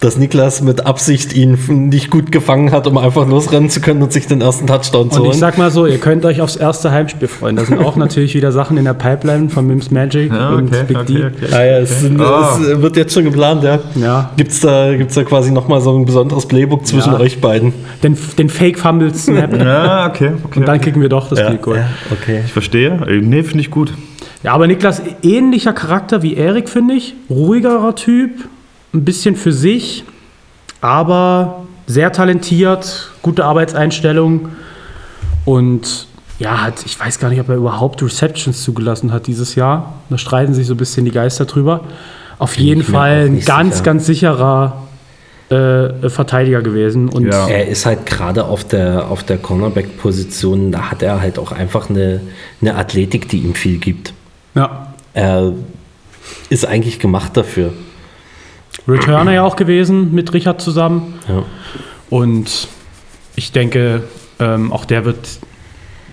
[0.00, 1.58] dass Niklas mit Absicht ihn
[1.90, 5.16] nicht gut gefangen hat, um einfach losrennen zu können und sich den ersten Touchdown zu
[5.18, 5.30] Und holen.
[5.32, 7.56] ich sag mal so, ihr könnt euch aufs erste Heimspiel freuen.
[7.56, 10.84] Da sind auch natürlich wieder Sachen in der Pipeline von Mims Magic Ja, und okay,
[10.88, 11.24] Big okay, D.
[11.26, 11.54] okay.
[11.54, 12.58] Ah ja, es, sind, Ah.
[12.62, 13.78] es wird jetzt schon geplant, ja.
[13.96, 14.30] Ja.
[14.38, 17.20] Gibt es da, gibt's da quasi nochmal so ein besonderes Playbook zwischen Ja.
[17.20, 17.74] euch beiden?
[18.02, 19.54] Den, den Fake Fumble Snap.
[19.60, 20.60] Ja, okay, okay.
[20.60, 21.84] Und dann kicken wir doch das Field Goal.
[22.10, 22.40] okay.
[22.46, 22.92] ich verstehe.
[23.06, 23.92] Äh, Nee, finde ich gut.
[24.42, 27.14] Ja, aber Niklas, ähnlicher Charakter wie Erik, finde ich.
[27.28, 28.30] Ruhigerer Typ,
[28.92, 30.04] ein bisschen für sich,
[30.80, 34.50] aber sehr talentiert, gute Arbeitseinstellung
[35.44, 36.06] und
[36.38, 39.94] ja, hat, ich weiß gar nicht, ob er überhaupt Receptions zugelassen hat dieses Jahr.
[40.08, 41.82] Da streiten sich so ein bisschen die Geister drüber.
[42.38, 43.84] Auf jeden ich mir Fall ein ganz, sicher.
[43.84, 44.82] ganz sicherer
[45.50, 47.10] äh, Verteidiger gewesen.
[47.10, 47.46] Und Ja.
[47.46, 51.90] Er ist halt gerade auf der, auf der Cornerback-Position, da hat er halt auch einfach
[51.90, 52.20] eine,
[52.62, 54.14] eine Athletik, die ihm viel gibt.
[54.54, 54.86] ja.
[55.12, 55.52] Er
[56.50, 57.72] ist eigentlich gemacht dafür.
[58.88, 61.18] Returner ja auch gewesen mit Richard zusammen.
[61.28, 61.42] Ja.
[62.08, 62.68] Und
[63.36, 64.02] ich denke,
[64.38, 65.38] ähm, auch der wird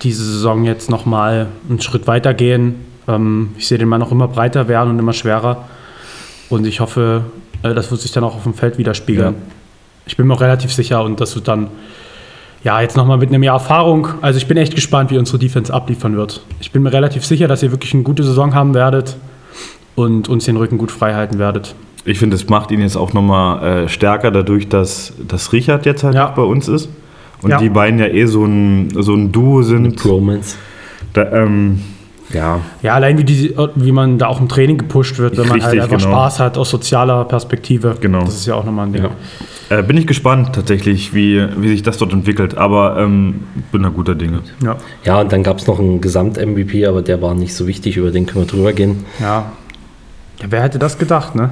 [0.02, 2.86] diese Saison jetzt nochmal einen Schritt weiter gehen.
[3.08, 5.66] Ähm, ich sehe den Mann auch immer breiter werden und immer schwerer.
[6.50, 7.24] Und ich hoffe,
[7.64, 9.34] äh, das wird sich dann auch auf dem Feld widerspiegeln.
[9.34, 9.42] Ja.
[10.06, 11.68] Ich bin mir auch relativ sicher und das wird dann,
[12.64, 14.08] ja, jetzt nochmal mit einem Jahr Erfahrung.
[14.22, 16.42] Also ich bin echt gespannt, wie unsere Defense abliefern wird.
[16.60, 19.18] Ich bin mir relativ sicher, dass ihr wirklich eine gute Saison haben werdet
[19.96, 21.76] und uns den Rücken gut frei halten werdet.
[22.08, 26.04] Ich finde, es macht ihn jetzt auch nochmal äh, stärker dadurch, dass, dass Richard jetzt
[26.04, 26.30] halt Ja.
[26.30, 26.90] auch bei uns ist.
[27.42, 27.58] Und Ja.
[27.60, 29.98] die beiden ja eh so ein, so ein Duo sind.
[29.98, 30.56] Bromance.
[31.14, 31.80] Da, ähm,
[32.34, 32.60] Ja.
[32.82, 35.74] Ja, allein wie, die, wie man da auch im Training gepusht wird, wenn man halt
[35.74, 36.10] Richtig, einfach genau.
[36.12, 37.96] Spaß hat aus sozialer Perspektive.
[38.02, 38.20] Genau.
[38.22, 39.04] Das ist ja auch nochmal ein Ding.
[39.70, 39.78] Ja.
[39.78, 42.58] äh, bin ich gespannt tatsächlich, wie, wie sich das dort entwickelt.
[42.58, 43.42] Aber ähm,
[43.72, 44.42] bin da guter Dinge.
[44.64, 44.78] Ja.
[45.06, 48.12] Ja, und dann gab es noch einen Gesamt-MVP, aber der war nicht so wichtig, über
[48.12, 49.06] den können wir drüber gehen.
[49.20, 49.52] ja.
[50.40, 51.50] Ja, wer hätte das gedacht, ne?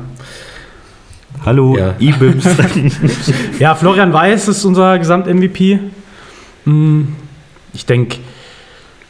[1.43, 1.95] Hallo, Ja.
[1.99, 2.45] E-Bims.
[3.59, 5.79] Ja, Florian Weiß ist unser Gesamt-MVP.
[6.65, 7.15] Hm,
[7.73, 8.17] Ich denke,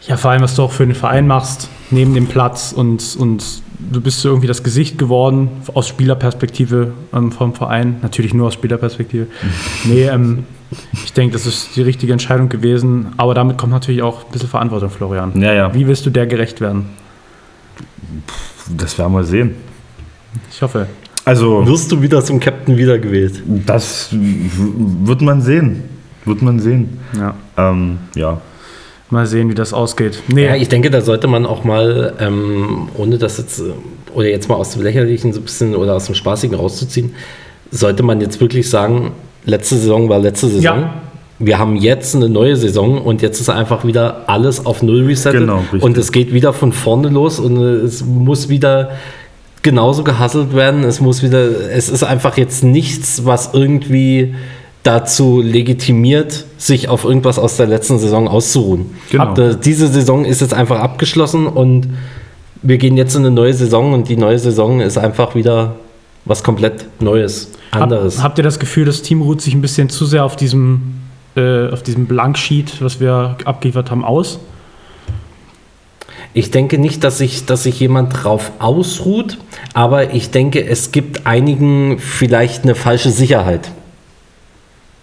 [0.07, 3.43] ja, vor allem, was du auch für den Verein machst, neben dem Platz und, und
[3.91, 7.97] du bist so irgendwie das Gesicht geworden aus Spielerperspektive ähm, vom Verein.
[8.01, 9.27] Natürlich nur aus Spielerperspektive.
[9.85, 10.45] nee, ähm,
[11.05, 13.13] ich denke, das ist die richtige Entscheidung gewesen.
[13.17, 15.39] Aber damit kommt natürlich auch ein bisschen Verantwortung, Florian.
[15.41, 16.87] ja, ja, Wie willst du der gerecht werden?
[18.67, 19.55] das werden wir sehen.
[20.51, 20.87] Ich hoffe.
[21.25, 23.41] Also, Wirst du wieder zum Captain wiedergewählt?
[23.65, 25.83] das wird man sehen.
[26.23, 26.99] Wird man sehen.
[27.17, 27.35] Ja.
[27.57, 28.39] Ähm, ja.
[29.09, 30.21] Mal sehen, wie das ausgeht.
[30.27, 33.61] Nee, Ja, ich denke, da sollte man auch mal, ähm, ohne das jetzt,
[34.13, 37.13] oder jetzt mal aus dem Lächerlichen so ein bisschen oder aus dem Spaßigen rauszuziehen,
[37.71, 39.11] sollte man jetzt wirklich sagen,
[39.45, 40.63] letzte Saison war letzte Saison.
[40.63, 40.93] Ja.
[41.37, 45.41] Wir haben jetzt eine neue Saison und jetzt ist einfach wieder alles auf Null resettet.
[45.41, 45.83] Genau, richtig.
[45.83, 48.91] und es geht wieder von vorne los und es muss wieder
[49.65, 50.83] genauso gehasselt werden.
[50.83, 54.35] Es muss wieder, es ist einfach jetzt nichts, was irgendwie
[54.83, 58.91] dazu legitimiert, sich auf irgendwas aus der letzten Saison auszuruhen.
[59.09, 59.23] Genau.
[59.23, 61.89] Ab diese Saison ist jetzt einfach abgeschlossen und
[62.61, 65.75] wir gehen jetzt in eine neue Saison und die neue Saison ist einfach wieder
[66.25, 68.17] was komplett Neues, anderes.
[68.17, 70.93] Hab, habt ihr das Gefühl, das Team ruht sich ein bisschen zu sehr auf diesem,
[71.35, 74.39] äh, auf diesem Blanksheet, was wir abgeliefert haben, aus?
[76.35, 79.37] Ich denke nicht, dass sich, dass sich jemand drauf ausruht,
[79.73, 83.71] aber ich denke, es gibt einigen vielleicht eine falsche Sicherheit.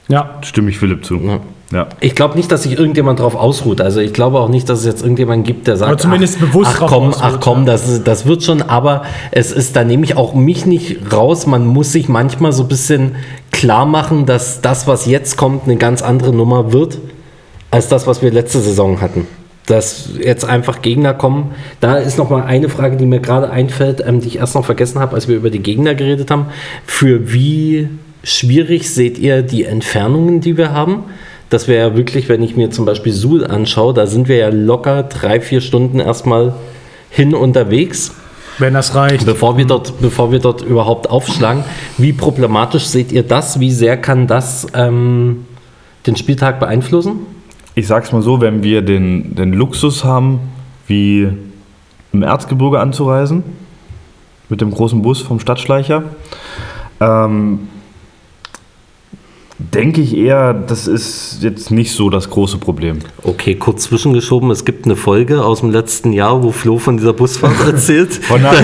[0.08, 1.16] Ja, Stimme ich Philipp zu.
[1.16, 1.40] Ja.
[1.72, 1.88] Ja.
[2.00, 3.80] Ich glaube nicht, dass sich irgendjemand drauf ausruht.
[3.80, 6.48] Also ich glaube auch nicht, dass es jetzt irgendjemanden gibt, der sagt, Aber zumindest ach,
[6.48, 7.64] bewusst ach komm, ausruht, ach komm, ja.
[7.64, 8.60] das, das wird schon.
[8.60, 11.46] Aber es ist, da nehme ich auch mich nicht raus.
[11.46, 13.16] Man muss sich manchmal so ein bisschen
[13.52, 16.98] klar machen, dass das, was jetzt kommt, eine ganz andere Nummer wird,
[17.70, 19.26] als das, was wir letzte Saison hatten.
[19.66, 21.52] Dass jetzt einfach Gegner kommen.
[21.80, 24.64] Da ist noch mal eine Frage, die mir gerade einfällt, ähm, die ich erst noch
[24.64, 26.46] vergessen habe, als wir über die Gegner geredet haben.
[26.84, 27.88] Für wie
[28.24, 31.04] schwierig seht ihr die Entfernungen, die wir haben?
[31.50, 34.48] Dass wir ja wirklich, wenn ich mir zum Beispiel Suhl anschaue, da sind wir ja
[34.48, 36.54] locker drei, vier Stunden erstmal
[37.10, 38.12] hin unterwegs,
[38.58, 39.26] wenn das reicht.
[39.26, 41.64] bevor wir dort, bevor wir dort überhaupt aufschlagen.
[41.98, 43.60] Wie problematisch seht ihr das?
[43.60, 45.46] Wie sehr kann das ähm,
[46.06, 47.20] den Spieltag beeinflussen?
[47.74, 50.40] Ich sag's mal so, wenn wir den, den Luxus haben,
[50.86, 51.28] wie
[52.12, 53.42] im Erzgebirge anzureisen,
[54.50, 56.04] mit dem großen Bus vom Stadtschleicher,
[57.00, 57.68] ähm,
[59.74, 62.98] denke ich eher, das ist jetzt nicht so das große Problem.
[63.22, 64.50] Okay, kurz zwischengeschoben.
[64.50, 68.12] Es gibt eine Folge aus dem letzten Jahr, wo Flo von dieser Busfahrt erzählt.
[68.14, 68.62] Von da, der-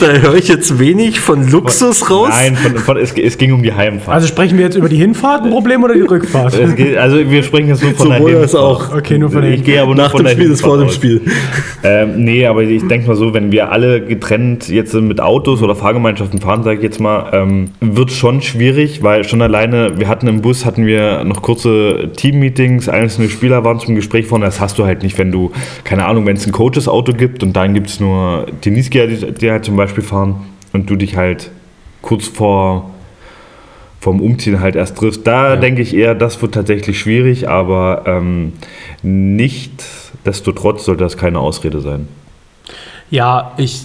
[0.00, 2.28] da, da höre ich jetzt wenig von Luxus raus.
[2.30, 4.14] Nein, von, von, es, es ging um die Heimfahrt.
[4.14, 6.54] Also sprechen wir jetzt über die Hinfahrt ein Problem oder die Rückfahrt?
[6.54, 8.64] es geht, also wir sprechen jetzt nur von der Sowohl als Hinfahrt.
[8.92, 8.96] auch.
[8.96, 10.78] Okay, nur von der Ich gehe aber nur Nach von dem der Spiel ist vor
[10.78, 10.88] dem.
[10.88, 11.20] Spiel.
[11.82, 15.74] Ähm, nee, aber ich denke mal so, wenn wir alle getrennt jetzt mit Autos oder
[15.76, 20.26] Fahrgemeinschaften fahren, sage ich jetzt mal, ähm, wird schon schwierig, weil schon alleine, wir hatten
[20.28, 24.78] im Bus, hatten wir noch kurze Team-Meetings, einzelne Spieler waren zum Gespräch vorne, das hast
[24.78, 25.52] du halt nicht, wenn du,
[25.84, 29.50] keine Ahnung, wenn es ein Coaches-Auto gibt und dann gibt es nur Tennisgeher, die, die
[29.50, 30.36] halt zum Beispiel fahren
[30.72, 31.50] und du dich halt
[32.02, 32.90] kurz vor
[34.00, 35.26] vom Umziehen halt erst triffst.
[35.26, 38.52] Da denke ich eher, das wird tatsächlich schwierig, aber ähm,
[39.02, 42.06] nichtsdestotrotz sollte das keine Ausrede sein.
[43.10, 43.84] Ja, ich,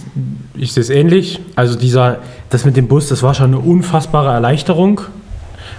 [0.56, 1.40] ich sehe es ähnlich.
[1.56, 5.00] Also dieser, das mit dem Bus, das war schon eine unfassbare Erleichterung.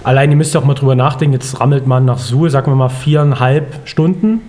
[0.03, 2.75] Allein, ihr müsst ja auch mal drüber nachdenken, jetzt rammelt man nach Suhl, sagen wir
[2.75, 4.41] mal viereinhalb Stunden.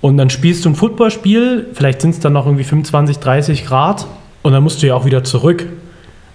[0.00, 4.06] Und dann spielst du ein Footballspiel, vielleicht sind es dann noch irgendwie 25, 30 Grad.
[4.42, 5.66] Und dann musst du ja auch wieder zurück.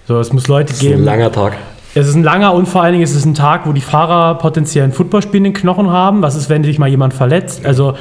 [0.07, 1.03] So, es muss Leute Das ist ein geben.
[1.03, 1.53] langer Tag.
[1.97, 4.35] Es ist ein langer und vor allen Dingen ist es ein Tag, wo die Fahrer
[4.37, 6.21] potenziell ein Footballspiel in den Knochen haben.
[6.21, 7.65] Was ist, wenn sich mal jemand verletzt?
[7.65, 7.95] Also,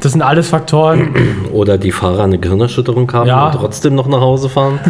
[0.00, 1.14] das sind alles Faktoren.
[1.52, 3.46] Oder die Fahrer eine Gehirnerschütterung haben Ja.
[3.46, 4.78] und trotzdem noch nach Hause fahren.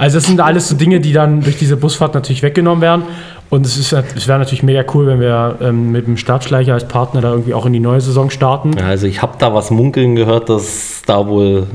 [0.00, 3.02] Also, das sind alles so Dinge, die dann durch diese Busfahrt natürlich weggenommen werden.
[3.50, 6.86] Und es, ist, es wäre natürlich mega cool, wenn wir ähm, mit dem Startschleicher als
[6.86, 8.72] Partner da irgendwie auch in die neue Saison starten.
[8.78, 11.66] Ja, also ich habe da was munkeln gehört, dass da wohl,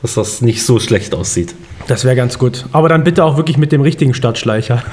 [0.00, 1.54] dass das nicht so schlecht aussieht.
[1.86, 2.64] Das wäre ganz gut.
[2.72, 4.82] Aber dann bitte auch wirklich mit dem richtigen Startschleicher.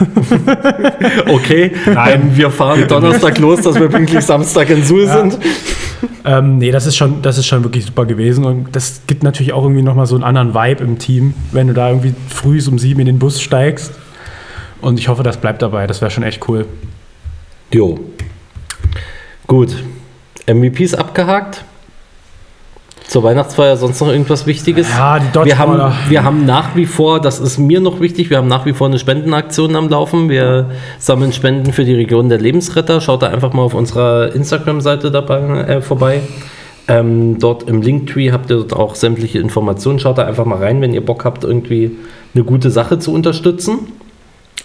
[1.27, 2.31] Okay, Nein.
[2.35, 5.37] wir fahren Donnerstag los, dass wir pünktlich Samstag in Suhl sind.
[6.23, 8.45] ähm, nee, das ist, schon, das ist schon wirklich super gewesen.
[8.45, 11.73] Und das gibt natürlich auch irgendwie nochmal so einen anderen Vibe im Team, wenn du
[11.73, 13.91] da irgendwie früh um sieben in den Bus steigst.
[14.85, 15.87] Und ich hoffe, das bleibt dabei.
[15.87, 16.67] Das wäre schon echt cool.
[17.73, 17.99] Jo.
[19.47, 19.75] Gut.
[20.45, 21.65] MVPs abgehakt.
[23.07, 24.87] Zur Weihnachtsfeier sonst noch irgendwas Wichtiges?
[24.89, 28.37] Ja, die wir haben, wir haben nach wie vor, das ist mir noch wichtig, wir
[28.37, 30.29] haben nach wie vor eine Spendenaktion am Laufen.
[30.29, 30.69] Wir
[30.99, 33.01] sammeln Spenden für die Region der Lebensretter.
[33.01, 36.21] Schaut da einfach mal auf unserer Instagram-Seite dabei äh, vorbei.
[36.87, 39.97] Ähm, dort im Linktree habt ihr dort auch sämtliche Informationen.
[39.97, 41.97] Schaut da einfach mal rein, wenn ihr Bock habt, irgendwie
[42.35, 43.79] eine gute Sache zu unterstützen.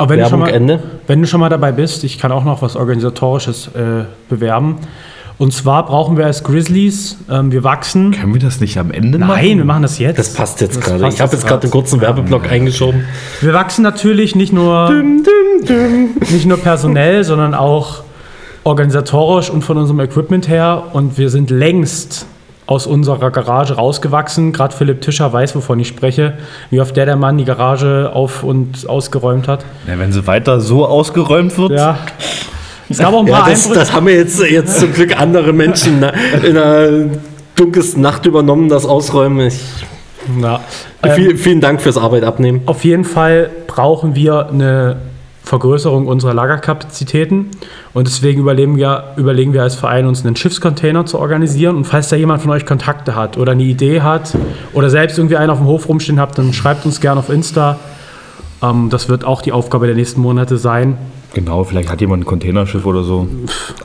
[0.00, 0.82] Aber wenn, du schon Werbung mal, Ende.
[1.06, 4.78] wenn du schon mal dabei bist, ich kann auch noch was Organisatorisches äh, bewerben.
[5.36, 8.10] Und zwar brauchen wir als Grizzlies, ähm, wir wachsen.
[8.10, 10.18] Können wir das nicht am Ende Nein, wir machen das jetzt.
[10.18, 11.02] Das passt jetzt Das gerade.
[11.02, 13.04] passt Ich habe jetzt gerade einen kurzen Werbeblock eingeschoben.
[13.40, 18.02] Wir wachsen natürlich nicht nur, nicht nur personell, sondern auch
[18.64, 20.82] organisatorisch und von unserem Equipment her.
[20.92, 22.26] Und wir sind längst
[22.70, 24.52] aus unserer Garage rausgewachsen.
[24.52, 26.34] Gerade Philipp Tischer weiß, wovon ich spreche,
[26.70, 29.64] wie oft der der Mann die Garage auf und ausgeräumt hat.
[29.88, 31.98] Ja, wenn sie weiter so ausgeräumt wird, Ja.
[32.88, 33.80] Es gab auch ein Ja, paar das, Einbrüche.
[33.80, 36.04] das haben wir jetzt, jetzt zum Glück andere Menschen
[36.44, 36.90] in der
[37.54, 39.46] dunkelsten Nacht übernommen, das Ausräumen.
[39.48, 39.60] Ich,
[40.40, 40.60] Ja.
[41.02, 42.62] Ähm, viel, vielen Dank fürs Arbeit abnehmen.
[42.66, 44.96] Auf jeden Fall brauchen wir eine
[45.50, 47.48] Vergrößerung unserer Lagerkapazitäten
[47.92, 51.74] und deswegen überlegen wir, überlegen wir als Verein, uns einen Schiffscontainer zu organisieren.
[51.74, 54.32] Und falls da jemand von euch Kontakte hat oder eine Idee hat
[54.74, 57.80] oder selbst irgendwie einen auf dem Hof rumstehen habt, dann schreibt uns gerne auf Insta.
[58.62, 60.96] Ähm, das wird auch die Aufgabe der nächsten Monate sein.
[61.34, 63.26] genau, vielleicht hat jemand ein Containerschiff oder so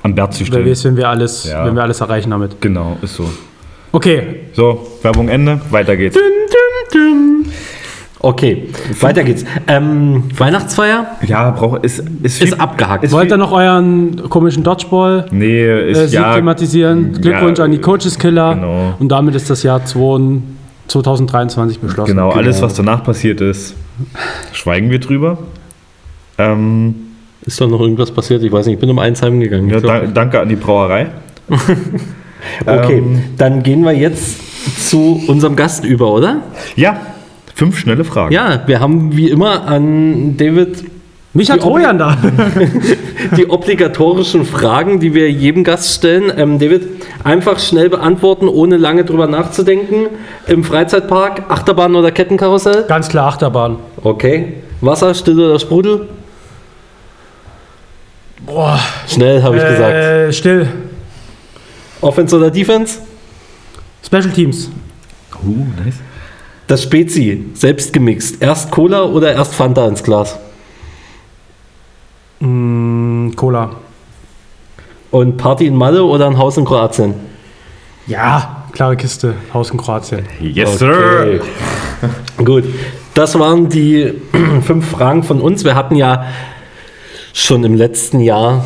[0.03, 0.69] am Berg zu Wer stellen.
[0.69, 1.65] weiß, wenn wir alles, Ja.
[1.65, 2.61] wenn wir alles erreichen damit.
[2.61, 3.27] Genau, ist so.
[3.91, 6.15] Okay, So, Werbung Ende, weiter geht's.
[8.25, 8.69] Okay,
[9.01, 9.45] weiter geht's.
[9.67, 13.03] Ähm, Weihnachtsfeier Ja, braucht ist, ist, ist abgehakt.
[13.03, 15.27] ist- wollt ihr noch euren komischen Dodgeball?
[15.29, 16.33] Nee, äh, ist Sieg ja.
[16.33, 17.11] thematisieren.
[17.21, 18.55] Glückwunsch ja, an die Coaches Killer.
[18.55, 18.95] genau.
[18.97, 20.39] Und damit ist das Jahr 2
[20.87, 22.09] 2023 beschlossen.
[22.15, 23.75] Genau, alles, was danach passiert ist,
[24.53, 25.37] schweigen wir drüber.
[26.39, 26.95] Ähm,
[27.45, 28.41] Ist doch noch irgendwas passiert?
[28.41, 29.69] Ich weiß nicht, ich bin um eins heimgegangen.
[29.69, 31.11] ja, da, danke an die Brauerei.
[32.65, 36.37] okay, ähm, dann gehen wir jetzt zu unserem Gast über, oder?
[36.75, 36.99] Ja,
[37.55, 38.33] fünf schnelle Fragen.
[38.33, 40.83] Ja, wir haben wie immer an David
[41.33, 42.17] Mich hat Trojan da.
[43.37, 46.31] die obligatorischen Fragen, die wir jedem Gast stellen.
[46.35, 46.83] Ähm, David,
[47.23, 50.07] einfach schnell beantworten, ohne lange drüber nachzudenken.
[50.47, 52.83] Im Freizeitpark, Achterbahn oder Kettenkarussell?
[52.87, 53.77] Ganz klar Achterbahn.
[54.03, 54.55] Okay.
[54.81, 56.09] Wasser, still oder Sprudel?
[58.45, 58.79] Boah.
[59.07, 59.93] Schnell, habe ich gesagt.
[59.93, 60.67] Äh, still.
[62.01, 62.99] Offense oder Defense?
[64.05, 64.69] Special Teams.
[65.43, 65.95] Uh, nice.
[66.67, 68.41] Das Spezi, selbst gemixt.
[68.41, 70.37] Erst Cola oder erst Fanta ins Glas?
[72.39, 73.71] Mm, Cola.
[75.11, 77.13] Und Party in Malle oder ein Haus in Kroatien?
[78.07, 79.35] Ja, klare Kiste.
[79.53, 80.25] Haus in Kroatien.
[80.39, 81.39] Yes, Okay.
[82.43, 82.65] Gut,
[83.13, 84.13] das waren die
[84.61, 85.63] fünf Fragen von uns.
[85.63, 86.25] Wir hatten ja
[87.33, 88.65] schon im letzten Jahr,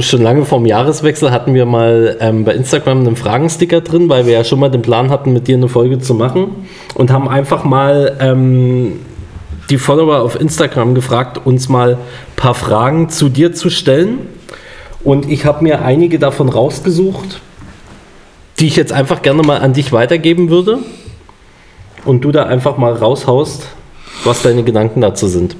[0.00, 4.32] schon lange vorm Jahreswechsel, hatten wir mal ähm, bei Instagram einen Fragensticker drin, weil wir
[4.32, 7.64] ja schon mal den Plan hatten, mit dir eine Folge zu machen und haben einfach
[7.64, 9.00] mal ähm,
[9.70, 14.18] die Follower auf Instagram gefragt, uns mal ein paar Fragen zu dir zu stellen.
[15.04, 17.40] Und ich habe mir einige davon rausgesucht,
[18.60, 20.78] die ich jetzt einfach gerne mal an dich weitergeben würde.
[22.04, 23.66] Und du da einfach mal raushaust,
[24.24, 25.56] was deine Gedanken dazu sind.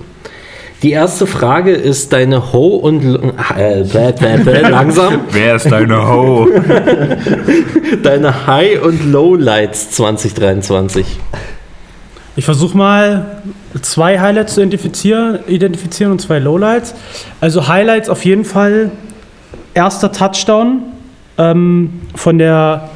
[0.83, 5.71] Die erste Frage ist deine Ho und L- äh, bäh, bäh, bäh, langsam Wer ist
[5.71, 6.49] deine Ho?
[8.03, 11.07] deine High und Low Lights 2023.
[12.35, 13.43] Ich versuche mal
[13.83, 16.95] zwei Highlights zu identifizieren, identifizieren und zwei Lowlights.
[17.41, 18.91] Also Highlights auf jeden Fall
[19.75, 20.83] erster Touchdown
[21.39, 22.89] ähm, von der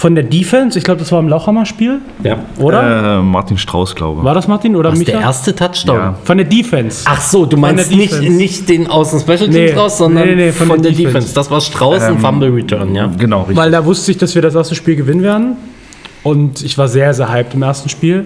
[0.00, 0.78] von der Defense.
[0.78, 2.38] Ich glaube, das war im Lauchhammer-Spiel, Ja.
[2.58, 3.18] oder?
[3.18, 5.12] Äh, Martin Strauß, glaube war das Martin oder Micha?
[5.12, 5.96] der erste Touchdown?
[5.98, 6.14] Ja.
[6.24, 7.04] Von der Defense.
[7.06, 10.34] Ach so, du meinst nicht, nicht den aus den Special Teams Nee, raus, sondern nee,
[10.36, 11.12] nee, von, von der der Defense.
[11.18, 11.34] Defense.
[11.34, 13.10] Das war Strauß ein Ähm, Fumble Return, ja.
[13.18, 13.58] Genau, richtig.
[13.58, 15.56] Weil da wusste ich, dass wir das erste Spiel gewinnen werden.
[16.22, 18.24] Und ich war sehr, sehr hyped im ersten Spiel.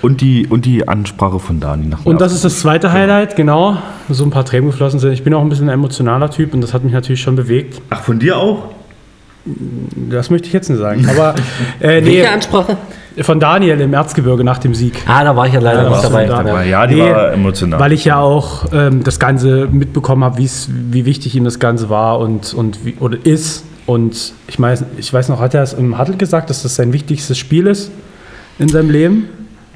[0.00, 3.36] Und die, und die Ansprache von Dani nach dem Und das ist das zweite Highlight,
[3.36, 3.76] genau.
[4.08, 5.12] So ein paar Tränen geflossen sind.
[5.12, 7.82] Ich bin auch ein bisschen ein emotionaler Typ und das hat mich natürlich schon bewegt.
[7.90, 8.64] Ach, von dir auch?
[10.10, 11.06] Das möchte ich jetzt nicht sagen.
[11.08, 11.34] Aber
[11.80, 12.76] äh, nee, Welche Ansprache?
[13.22, 14.94] von Daniel im Erzgebirge nach dem Sieg.
[15.06, 16.28] Ah, da war ich ja leider Ja, nicht da dabei.
[16.28, 16.50] warst du da.
[16.52, 17.80] Aber ja, die Nee, war emotional.
[17.80, 22.20] Weil ich ja auch ähm, das Ganze mitbekommen habe, wie wichtig ihm das Ganze war
[22.20, 23.64] und, und wie, oder ist.
[23.84, 26.92] Und ich, weiß, ich weiß noch, hat er es im Huddle gesagt, dass das sein
[26.92, 27.90] wichtigstes Spiel ist
[28.60, 29.28] in seinem Leben?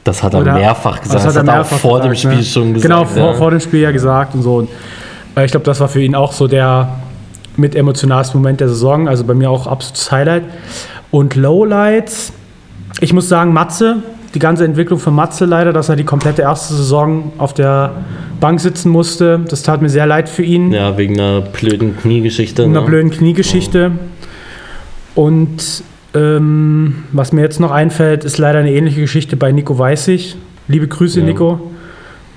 [0.05, 1.17] Das hat er Oder- mehrfach gesagt.
[1.25, 2.45] Das hat er mehrfach auch vor dem gesagt, Spiel ne?
[2.45, 2.89] schon gesagt.
[2.91, 3.35] Genau, vor, ja.
[3.35, 4.59] vor dem Spiel ja gesagt und so.
[4.59, 4.69] Und,
[5.37, 6.89] äh, ich glaube, das war für ihn auch so der
[7.59, 9.09] mit emotionalste Moment der Saison.
[9.09, 10.45] Also bei mir auch absolutes Highlight.
[11.11, 12.33] Und Lowlights,
[13.01, 14.03] ich muss sagen, Matze,
[14.35, 17.93] die ganze Entwicklung von Matze leider, dass er die komplette erste Saison auf der
[18.39, 19.41] Bank sitzen musste.
[19.49, 20.73] Das tat mir sehr leid für ihn.
[20.73, 22.63] ja, wegen einer blöden Kniegeschichte.
[22.63, 22.87] In einer ne?
[22.87, 23.93] blöden Kniegeschichte.
[25.15, 25.83] Und
[26.15, 30.37] ähm, was mir jetzt noch einfällt, ist leider eine ähnliche Geschichte bei Nico Weißig.
[30.69, 31.27] Liebe Grüße, Ja.
[31.27, 31.61] Nico.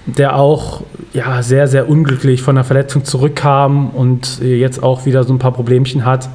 [0.06, 5.24] Der auch ja, sehr, sehr unglücklich von der Verletzung zurückkam und äh, jetzt auch wieder
[5.24, 6.30] so ein paar Problemchen hat.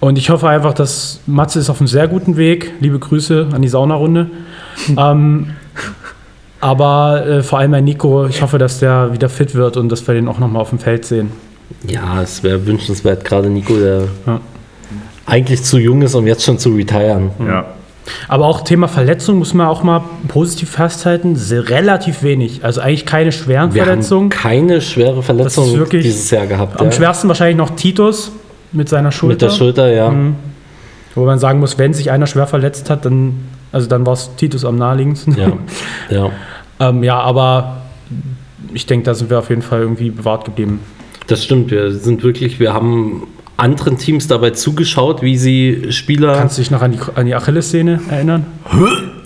[0.00, 2.72] Und ich hoffe einfach, dass Matze ist auf einem sehr guten Weg.
[2.80, 4.30] Liebe Grüße an die Saunarunde.
[4.96, 5.50] ähm,
[6.60, 10.06] aber äh, vor allem bei Nico, ich hoffe, dass der wieder fit wird und dass
[10.06, 11.30] wir den auch nochmal auf dem Feld sehen.
[11.86, 14.40] Ja, es wäre wünschenswert, gerade Nico, der Ja.
[15.26, 17.30] eigentlich zu jung ist, um jetzt schon zu retiren.
[17.46, 17.66] ja.
[18.28, 21.36] Aber auch Thema Verletzung muss man auch mal positiv festhalten.
[21.50, 22.64] Relativ wenig.
[22.64, 24.28] Also eigentlich keine schweren Wir haben Verletzungen.
[24.30, 26.78] keine schwere Verletzung Das ist wirklich dieses Jahr gehabt.
[26.80, 26.92] Am ja.
[26.92, 28.32] schwersten wahrscheinlich noch Titus
[28.72, 29.34] mit seiner Schulter.
[29.34, 30.10] Mit der Schulter, ja.
[30.10, 30.36] Mhm.
[31.14, 33.34] Wo man sagen muss, wenn sich einer schwer verletzt hat, dann,
[33.72, 35.36] also dann war es Titus am naheliegendsten.
[35.36, 35.52] Ja,
[36.10, 36.30] ja.
[36.88, 37.82] ähm, ja, aber
[38.72, 40.80] ich denke, da sind wir auf jeden Fall irgendwie bewahrt geblieben.
[41.26, 41.70] Das stimmt.
[41.70, 43.26] Wir sind wirklich, wir haben
[43.60, 46.34] anderen Teams dabei zugeschaut, wie sie Spieler.
[46.36, 48.46] Kannst du dich noch an die, an die Achillessehne erinnern?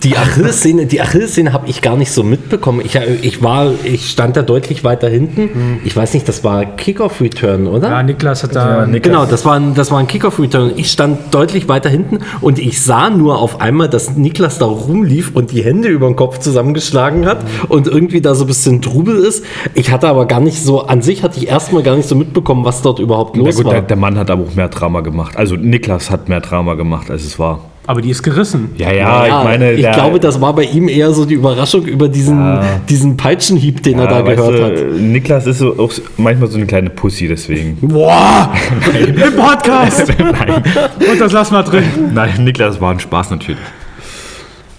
[0.03, 2.81] Die Achillessehne, die Achillessehne habe ich gar nicht so mitbekommen.
[2.83, 5.79] Ich, ich war, ich stand da deutlich weiter hinten.
[5.83, 7.89] Ich weiß nicht, das war Kickoff-Return, oder?
[7.89, 8.81] Ja, Niklas hat da.
[8.81, 10.73] Ja, Nik- Genau, das war ein, das war ein Kickoff-Return.
[10.75, 15.31] Ich stand deutlich weiter hinten und ich sah nur auf einmal, dass Niklas da rumlief
[15.33, 19.15] und die Hände über den Kopf zusammengeschlagen hat und irgendwie da so ein bisschen Trubel
[19.17, 19.43] ist.
[19.73, 22.65] Ich hatte aber gar nicht so, an sich hatte ich erstmal gar nicht so mitbekommen,
[22.65, 23.73] was dort überhaupt Na los gut, war.
[23.73, 25.35] der, der Mann hat aber auch mehr Drama gemacht.
[25.37, 27.59] Also Niklas hat mehr Drama gemacht, als es war.
[27.87, 28.71] aber die ist gerissen.
[28.77, 31.85] Ja, ja, ich meine, ich der, glaube, das war bei ihm eher so die Überraschung
[31.85, 32.63] über diesen, Ja.
[32.89, 34.99] diesen Peitschenhieb, den er da ja, gehört du, hat.
[34.99, 37.77] Niklas ist so, auch manchmal so eine kleine Pussy, deswegen.
[37.81, 38.51] Boah!
[38.99, 40.11] Im Podcast!
[40.19, 40.63] Nein.
[41.11, 41.83] Und das lassen wir drin.
[42.13, 43.61] Nein, Niklas war ein Spaß natürlich.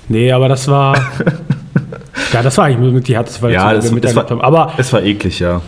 [0.08, 0.96] Nee, aber das war.
[2.32, 4.40] ja, das war eigentlich mit die Herzverletzung, Ja, die das, wir das war, haben.
[4.40, 5.60] Aber es war eklig, ja.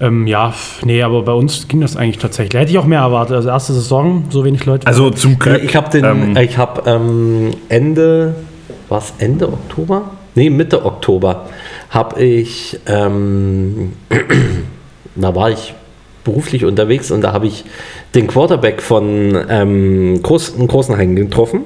[0.00, 0.52] Ähm, ja,
[0.84, 2.60] nee, aber bei uns ging das eigentlich tatsächlich.
[2.60, 3.36] Hätte ich auch mehr erwartet.
[3.36, 4.86] Also erste Saison, so wenig Leute.
[4.86, 5.62] Also zum Glück.
[5.62, 8.34] ich habe den, ähm, ich habe ähm, Ende,
[8.88, 10.10] was Ende Oktober?
[10.34, 11.46] Nee, Mitte Oktober
[11.90, 13.92] habe ich, ähm,
[15.14, 15.74] da war ich
[16.24, 17.64] beruflich unterwegs und da habe ich
[18.14, 21.60] den Quarterback von ähm, Groß, Großenhain getroffen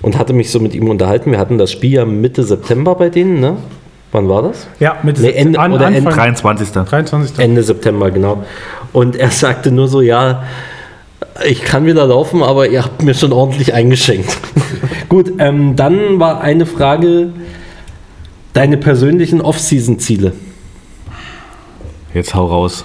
[0.00, 1.30] und hatte mich so mit ihm unterhalten.
[1.30, 3.56] Wir hatten das Spiel ja Mitte September bei denen, ne?
[4.12, 4.66] Wann war das?
[4.78, 6.70] ja, mit Nee, Ende- oder Ende 23.
[6.70, 7.38] 23.
[7.38, 8.44] Ende September, genau.
[8.92, 10.44] Und er sagte nur so, ja,
[11.46, 14.36] ich kann wieder laufen, aber ihr habt mir schon ordentlich eingeschenkt.
[15.08, 17.30] Gut, ähm, dann war eine Frage,
[18.52, 20.32] deine persönlichen Off-Season-Ziele.
[22.12, 22.84] Jetzt hau raus.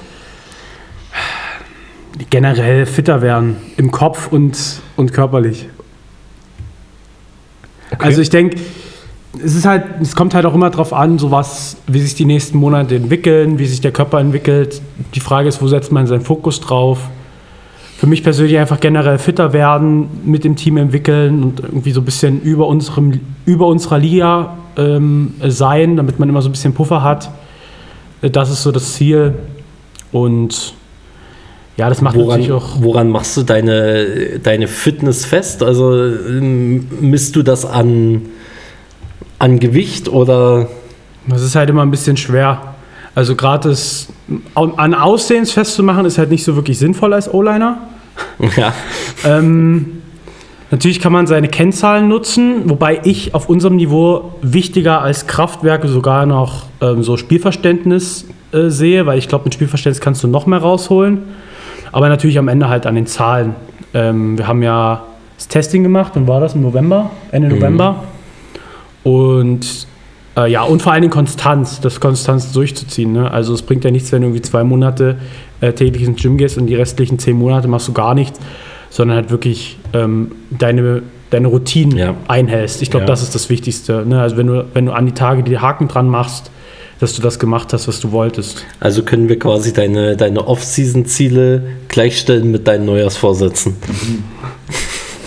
[2.29, 3.57] Generell fitter werden.
[3.75, 4.57] Im Kopf und,
[4.95, 5.67] und körperlich.
[7.99, 8.57] Also ich denke,
[9.43, 12.25] es ist halt, es kommt halt auch immer darauf an, so was, wie sich die
[12.25, 14.81] nächsten Monate entwickeln, wie sich der Körper entwickelt.
[15.15, 17.09] Die Frage ist, wo setzt man seinen Fokus drauf?
[17.97, 22.05] Für mich persönlich einfach generell fitter werden, mit dem Team entwickeln und irgendwie so ein
[22.05, 27.01] bisschen über, unserem, über unserer Liga ähm, sein, damit man immer so ein bisschen Puffer
[27.01, 27.31] hat.
[28.21, 29.33] Das ist so das Ziel.
[30.11, 30.73] Und
[31.77, 32.81] ja, das macht natürlich Woran, auch.
[32.81, 35.61] woran machst du deine, deine Fitness fest?
[35.63, 38.23] Also ähm, misst du das an,
[39.39, 40.67] an Gewicht oder?
[41.27, 42.75] Das ist halt immer ein bisschen schwer.
[43.15, 44.07] Also gerade das
[44.55, 47.77] an Aussehens festzumachen, ist halt nicht so wirklich sinnvoll als O-Liner.
[48.57, 48.73] Ja,
[49.25, 50.01] Ähm,
[50.71, 56.25] natürlich kann man seine Kennzahlen nutzen, wobei ich auf unserem Niveau wichtiger als Kraftwerke sogar
[56.25, 60.59] noch ähm, so Spielverständnis äh, sehe, weil ich glaube, mit Spielverständnis kannst du noch mehr
[60.59, 61.23] rausholen.
[61.91, 63.55] Aber natürlich am Ende halt an den Zahlen.
[63.93, 65.03] Ähm, wir haben ja
[65.37, 66.55] das Testing gemacht, wann war das?
[66.55, 67.11] Im November?
[67.31, 68.03] Ende November.
[69.07, 69.87] Und
[70.35, 73.13] äh, ja, und vor allen Dingen Konstanz, das Konstanz durchzuziehen.
[73.13, 73.31] Ne?
[73.31, 75.17] Also es bringt ja nichts, wenn du irgendwie zwei Monate
[75.61, 78.39] äh, täglich ins Gym gehst und die restlichen zehn Monate machst du gar nichts,
[78.89, 82.15] sondern halt wirklich ähm, deine, deine Routinen Ja.
[82.27, 82.81] einhältst.
[82.81, 83.07] Ich glaube, Ja.
[83.07, 84.03] das ist das Wichtigste.
[84.05, 84.21] Ne?
[84.21, 86.51] Also wenn du, wenn du an die Tage die Haken dran machst,
[86.99, 88.65] dass du das gemacht hast, was du wolltest.
[88.79, 93.75] also können wir quasi deine, deine Off-Season-Ziele gleichstellen mit deinen Neujahrsvorsätzen.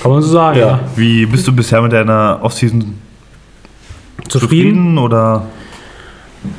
[0.02, 0.58] Kann man so sagen.
[0.58, 0.66] Ja.
[0.66, 0.80] Ja.
[0.96, 2.94] Wie bist du bisher mit deiner Offseason
[4.30, 4.98] Zufrieden?
[4.98, 5.46] oder?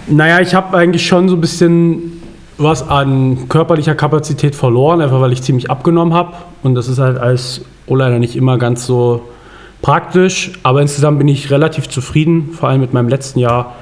[0.08, 2.22] Naja, ich habe eigentlich schon so ein bisschen
[2.58, 6.34] was an körperlicher Kapazität verloren, einfach weil ich ziemlich abgenommen habe.
[6.64, 9.24] Und das ist halt als O-Liner nicht immer ganz so
[9.82, 10.52] praktisch.
[10.64, 13.76] Aber insgesamt bin ich relativ zufrieden, vor allem mit meinem letzten Jahr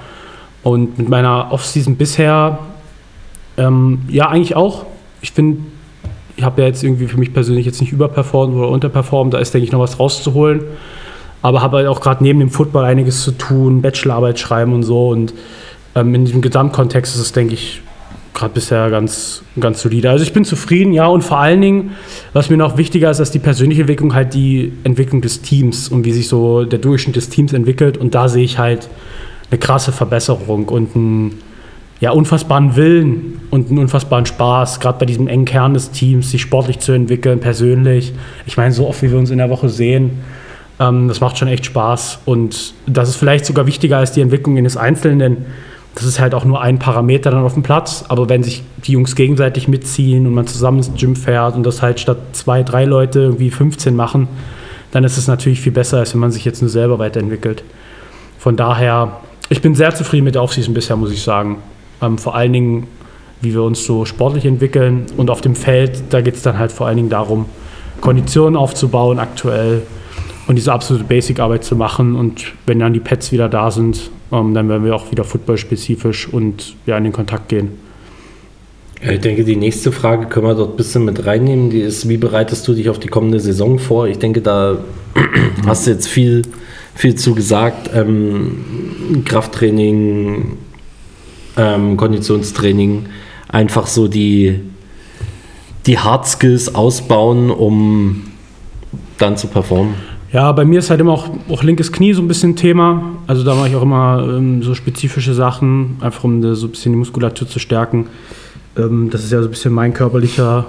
[0.64, 2.60] und mit meiner Offseason bisher.
[3.58, 4.86] Ähm, ja, eigentlich auch.
[5.22, 5.60] Ich finde,
[6.38, 9.34] ich habe ja jetzt irgendwie für mich persönlich jetzt nicht überperformt oder unterperformt.
[9.34, 10.62] Da ist, denke ich, noch was rauszuholen.
[11.42, 15.10] Aber habe halt auch gerade neben dem Football einiges zu tun, Bachelorarbeit schreiben und so.
[15.10, 15.34] Und
[15.96, 17.82] ähm, in diesem Gesamtkontext ist es, denke ich,
[18.34, 20.10] gerade bisher ganz, ganz solide.
[20.10, 21.08] Also ich bin zufrieden, ja.
[21.08, 21.92] Und vor allen Dingen,
[22.34, 26.06] was mir noch wichtiger ist als die persönliche Entwicklung, halt die Entwicklung des Teams und
[26.06, 27.98] wie sich so der Durchschnitt des Teams entwickelt.
[27.98, 28.90] Und da sehe ich halt
[29.52, 31.40] eine krasse Verbesserung und einen
[32.00, 36.42] ja, unfassbaren Willen und einen unfassbaren Spaß, gerade bei diesem engen Kern des Teams, sich
[36.42, 38.14] sportlich zu entwickeln, persönlich.
[38.46, 40.12] Ich meine, so oft wie wir uns in der Woche sehen,
[40.80, 42.20] das macht schon echt Spaß.
[42.26, 45.46] Und das ist vielleicht sogar wichtiger als die Entwicklung eines Einzelnen,
[45.96, 48.06] das ist halt auch nur ein Parameter dann auf dem Platz.
[48.08, 51.82] Aber wenn sich die Jungs gegenseitig mitziehen und man zusammen ins Gym fährt und das
[51.82, 54.30] halt statt zwei, drei Leute irgendwie 15 machen,
[54.92, 57.64] dann ist es natürlich viel besser, als wenn man sich jetzt nur selber weiterentwickelt.
[58.38, 59.18] Von daher,
[59.50, 61.58] ich bin sehr zufrieden mit der Offseason bisher, muss ich sagen.
[62.02, 62.88] Ähm, vor allen Dingen,
[63.42, 65.06] wie wir uns so sportlich entwickeln.
[65.18, 67.46] Und auf dem Feld, da geht es dann halt vor allen Dingen darum,
[68.00, 69.82] Konditionen aufzubauen aktuell
[70.50, 72.16] und diese absolute Basic-Arbeit zu machen.
[72.16, 76.28] Und wenn dann die Pets wieder da sind, ähm, dann werden wir auch wieder football-spezifisch
[76.28, 77.70] und ja, in den Kontakt gehen.
[79.00, 81.70] Ich denke, die nächste Frage können wir dort ein bisschen mit reinnehmen.
[81.70, 84.08] Die ist, wie bereitest du dich auf die kommende Saison vor?
[84.08, 84.80] Ich denke, da
[85.68, 86.42] hast du jetzt viel,
[86.96, 87.92] viel zu gesagt.
[87.94, 90.58] Ähm, Krafttraining,
[91.58, 93.06] ähm, Konditionstraining,
[93.50, 94.62] einfach so die,
[95.86, 98.32] die Hard Skills ausbauen, um
[99.20, 100.09] dann zu performen.
[100.32, 103.02] Ja, bei mir ist halt immer auch, auch linkes Knie so ein bisschen Thema.
[103.26, 106.92] Also da mache ich auch immer ähm, so spezifische Sachen, einfach um so ein bisschen
[106.92, 108.08] die Muskulatur zu stärken.
[108.78, 110.68] Ähm, das ist ja so ein bisschen mein körperlicher,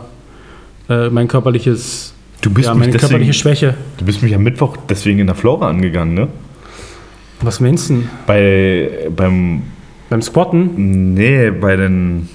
[0.89, 3.75] äh, mein körperliches, Du bist ja, meine deswegen- körperliche Schwäche.
[3.99, 6.29] Du bist mich am Mittwoch deswegen in der Flora angegangen, ne?
[7.43, 8.03] Was meinst du?
[8.27, 9.63] Bei, beim,
[10.09, 11.13] Beim Squatten?
[11.15, 12.29] nee, bei den,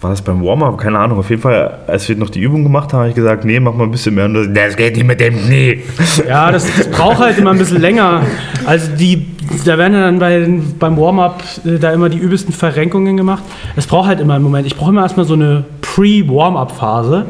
[0.00, 0.76] war das beim Warm-Up?
[0.78, 1.18] Keine Ahnung.
[1.18, 3.74] Auf jeden Fall, als wir noch die Übung gemacht haben, habe ich gesagt, nee, mach
[3.74, 4.26] mal ein bisschen mehr.
[4.26, 5.80] Und das, das geht nicht mit dem Knie.
[6.28, 8.22] Ja, das, das braucht halt immer ein bisschen länger.
[8.66, 9.26] Also die,
[9.64, 13.42] da werden ja dann bei, beim Warm-up äh, da immer die übelsten Verrenkungen gemacht.
[13.74, 14.66] Es braucht halt immer einen Moment.
[14.66, 17.26] Ich brauche immer erstmal so eine Pre-Warm-up-Phase.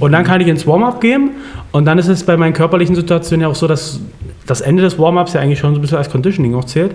[0.00, 1.30] Und dann kann ich ins Warm-up gehen.
[1.70, 4.00] Und dann ist es bei meinen körperlichen Situationen ja auch so, dass
[4.46, 6.94] das Ende des Warm-ups ja eigentlich schon so ein bisschen als Conditioning auch zählt.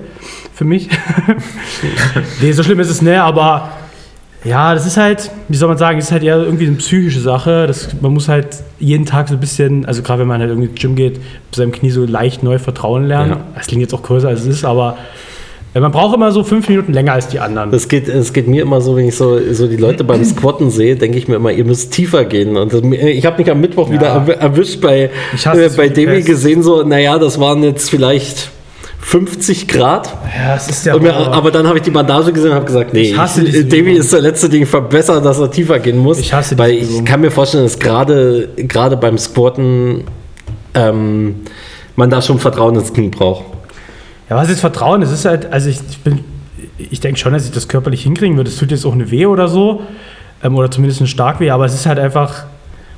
[0.53, 0.89] Für mich.
[2.41, 3.69] nee, so schlimm ist es nicht, aber
[4.45, 7.19] ja, das ist halt, wie soll man sagen, das ist halt eher irgendwie eine psychische
[7.19, 7.65] Sache.
[7.67, 8.47] Das, man muss halt
[8.79, 11.19] jeden Tag so ein bisschen, also gerade wenn man halt irgendwie ins Gym geht,
[11.53, 13.31] seinem Knie so leicht neu vertrauen lernen.
[13.31, 13.37] Ja.
[13.55, 14.97] Das klingt jetzt auch größer als es ist, aber
[15.73, 17.71] äh, man braucht immer so fünf Minuten länger als die anderen.
[17.71, 20.69] Das geht, es geht mir immer so, wenn ich so, so die Leute beim Squatten
[20.69, 22.55] sehe, denke ich mir immer, ihr müsst tiefer gehen.
[22.55, 26.27] Und ich habe mich am Mittwoch wieder erw- erwischt bei, äh, es bei Pest.
[26.27, 28.51] gesehen, so, naja, das waren jetzt vielleicht
[29.07, 30.09] 50 Grad.
[30.35, 32.91] ja, es ist ja mir, aber dann habe ich die Bandage gesehen und habe gesagt,
[32.91, 36.17] nee, Ich hasse ich, Davy ist der letzte Ding verbessert, dass er tiefer gehen muss.
[36.17, 37.05] Ich hasse Weil ich Übung.
[37.05, 40.05] kann mir vorstellen, dass gerade gerade beim Squatten
[40.73, 41.35] ähm,
[41.95, 43.45] man da schon Vertrauen ins Knie braucht.
[44.27, 45.03] Ja, was ist Vertrauen?
[45.03, 46.21] Es ist halt, also ich, ich bin,
[46.79, 48.49] ich denke schon, dass ich das körperlich hinkriegen würde.
[48.49, 49.81] Es tut jetzt auch eine Weh oder so.
[50.43, 52.45] Ähm, oder zumindest eine Starkweh, aber es ist halt einfach,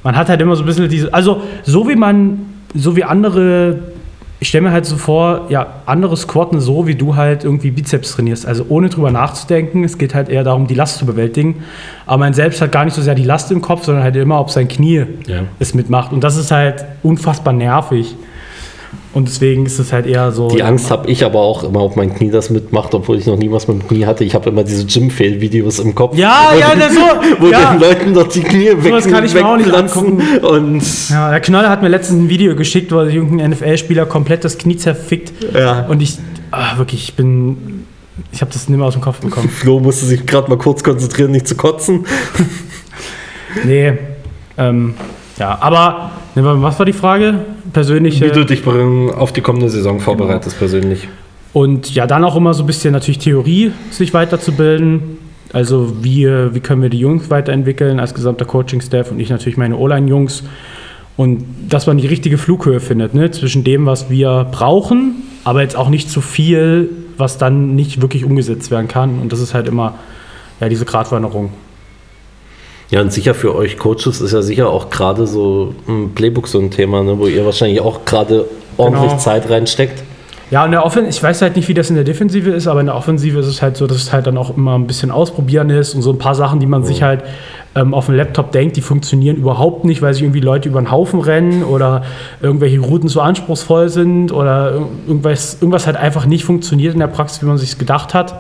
[0.04, 3.76] man hat halt immer so ein bisschen diese, also so wie man, so wie andere,
[4.40, 8.12] ich stelle mir halt so vor, ja, andere squatten so, wie du halt irgendwie Bizeps
[8.12, 8.46] trainierst.
[8.46, 9.84] Also ohne drüber nachzudenken.
[9.84, 11.64] Es geht halt eher darum, die Last zu bewältigen.
[12.06, 14.40] Aber man selbst hat gar nicht so sehr die Last im Kopf, sondern halt immer,
[14.40, 15.42] ob sein Knie Ja.
[15.60, 16.14] es mitmacht.
[16.14, 18.16] Und das ist halt unfassbar nervig.
[19.18, 20.48] Und deswegen ist es halt eher so.
[20.48, 23.36] Die Angst habe ich aber auch immer, ob mein Knie das mitmacht, obwohl ich noch
[23.36, 24.24] nie was mit dem Knie hatte.
[24.24, 26.16] Ich habe immer diese Gym-Fail-Videos im Kopf.
[26.16, 27.00] Ja, ja, das so.
[27.40, 27.72] Wo ja.
[27.72, 30.22] den Leuten doch die Knie weg, Sowas kann ich mir auch nicht wegplatzen.
[30.44, 34.60] Und Ja, der Knoller hat mir letztens ein Video geschickt, wo irgendein NFL-Spieler komplett das
[34.60, 35.34] Knie zerfickt.
[35.52, 35.88] Ja.
[35.88, 36.20] Und ich,
[36.52, 37.88] ah, wirklich, ich bin,
[38.32, 39.50] ich habe das nicht mehr aus dem Kopf bekommen.
[39.56, 42.06] Flo musste sich gerade mal kurz konzentrieren, nicht zu kotzen.
[43.64, 43.94] Nee,
[44.60, 44.94] ähm,
[45.40, 47.36] ja, aber, ne, was war die Frage?
[47.74, 48.26] Persönliche.
[48.26, 51.08] Wie du dich auf die kommende Saison vorbereitest persönlich.
[51.54, 55.18] Und ja, dann auch immer so ein bisschen natürlich Theorie, sich weiterzubilden.
[55.54, 59.78] Also wie, wie können wir die Jungs weiterentwickeln als gesamter Coaching-Staff und ich natürlich meine
[59.78, 60.44] O-Line-Jungs.
[61.16, 63.32] Und dass man die richtige Flughöhe findet, ne?
[63.32, 68.24] zwischen dem, was wir brauchen, aber jetzt auch nicht zu viel, was dann nicht wirklich
[68.24, 69.20] umgesetzt werden kann.
[69.20, 69.96] Und das ist halt immer
[70.60, 71.52] ja, diese Gratwanderung.
[72.90, 76.60] Ja, und sicher für euch Coaches ist ja sicher auch gerade so ein Playbook so
[76.60, 78.46] ein Thema, ne, wo ihr wahrscheinlich auch gerade
[78.78, 79.18] ordentlich Genau.
[79.22, 80.04] Zeit reinsteckt.
[80.50, 82.80] Ja, in der Offensive, ich weiß halt nicht, wie das in der Defensive ist, aber
[82.80, 85.12] in der Offensive ist es halt so, dass es halt dann auch immer ein bisschen
[85.12, 87.24] ausprobieren ist und so ein paar Sachen, die man sich halt
[87.76, 90.90] ähm, auf dem Laptop denkt, die funktionieren überhaupt nicht, weil sich irgendwie Leute über den
[90.90, 92.04] Haufen rennen oder
[92.42, 97.08] irgendwelche Routen zu anspruchsvoll sind oder ir- irgendwas, irgendwas halt einfach nicht funktioniert in der
[97.08, 98.36] Praxis, wie man sich gedacht hat.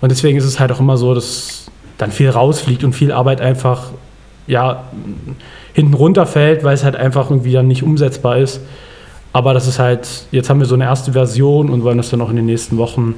[0.00, 1.66] Und deswegen ist es halt auch immer so, dass
[1.98, 3.90] dann viel rausfliegt und viel Arbeit einfach
[4.46, 4.84] ja,
[5.72, 8.60] hinten runterfällt, weil es halt einfach irgendwie dann nicht umsetzbar ist.
[9.32, 12.20] Aber das ist halt, jetzt haben wir so eine erste Version und wollen das dann
[12.22, 13.14] auch in den nächsten Wochen,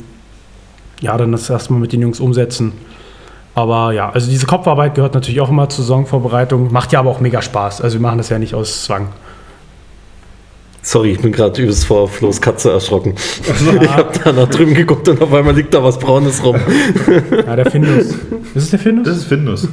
[1.01, 2.73] ja, dann das erstmal mit den Jungs umsetzen.
[3.55, 7.21] Aber ja, also diese Kopfarbeit gehört natürlich auch immer zur Saisonvorbereitung, macht ja aber auch
[7.21, 7.81] mega Spaß.
[7.81, 9.09] Also wir machen das ja nicht aus Zwang.
[10.91, 13.13] Sorry, ich bin gerade übelst vor Flo's Katze erschrocken.
[13.83, 16.57] Ich habe da nach drüben geguckt und auf einmal liegt da was Braunes rum.
[17.47, 18.07] Ja, der Findus.
[18.07, 18.17] ist
[18.55, 19.07] es der Findus?
[19.07, 19.69] Das ist Findus.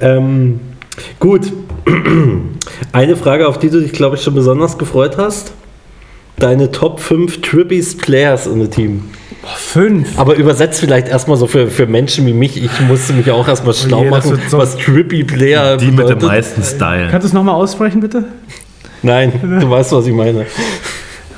[0.00, 0.60] Ähm,
[1.18, 1.52] gut.
[2.92, 5.52] Eine Frage, auf die du dich, glaube ich, schon besonders gefreut hast.
[6.38, 9.02] Deine Top 5 Trippies Players in the Team.
[9.42, 10.16] Boah, fünf.
[10.16, 12.62] Aber übersetzt vielleicht erstmal so für, für Menschen wie mich.
[12.62, 15.94] Ich musste mich auch erstmal schlau je, das machen, so- was Trippy Player Die mit
[15.98, 16.22] dem bedeutet.
[16.22, 17.08] meisten Style.
[17.10, 18.24] Kannst du es nochmal aussprechen, bitte?
[19.02, 20.46] Nein, du weißt, was ich meine.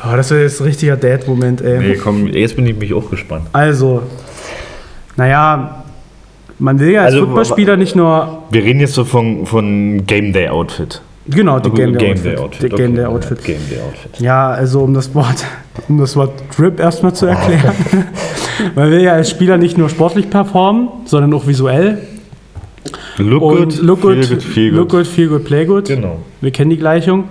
[0.05, 1.79] Oh, das wäre jetzt ein richtiger Dad-Moment, ey.
[1.81, 3.47] Nee, komm, jetzt bin ich mich auch gespannt.
[3.53, 4.03] Also,
[5.17, 5.85] naja,
[6.59, 10.33] man will ja als Also, Footballspieler nicht nur, Wir reden jetzt so von, von Game
[10.33, 11.01] Day Outfit.
[11.27, 12.73] genau, die Game Day Day Outfit.
[12.73, 13.45] Die Game Day Outfit.
[13.45, 14.21] Game Day Outfit.
[14.21, 15.45] Ja, also um das Wort,
[15.89, 17.75] um das Wort Drip erstmal zu erklären.
[18.75, 21.99] Man will ja als Spieler nicht nur sportlich performen, sondern auch visuell.
[23.19, 25.05] Look Und good, look good, feel good, feel look good.
[25.05, 25.85] good, feel good, play good.
[25.87, 26.19] Genau.
[26.41, 27.25] Wir kennen die Gleichung.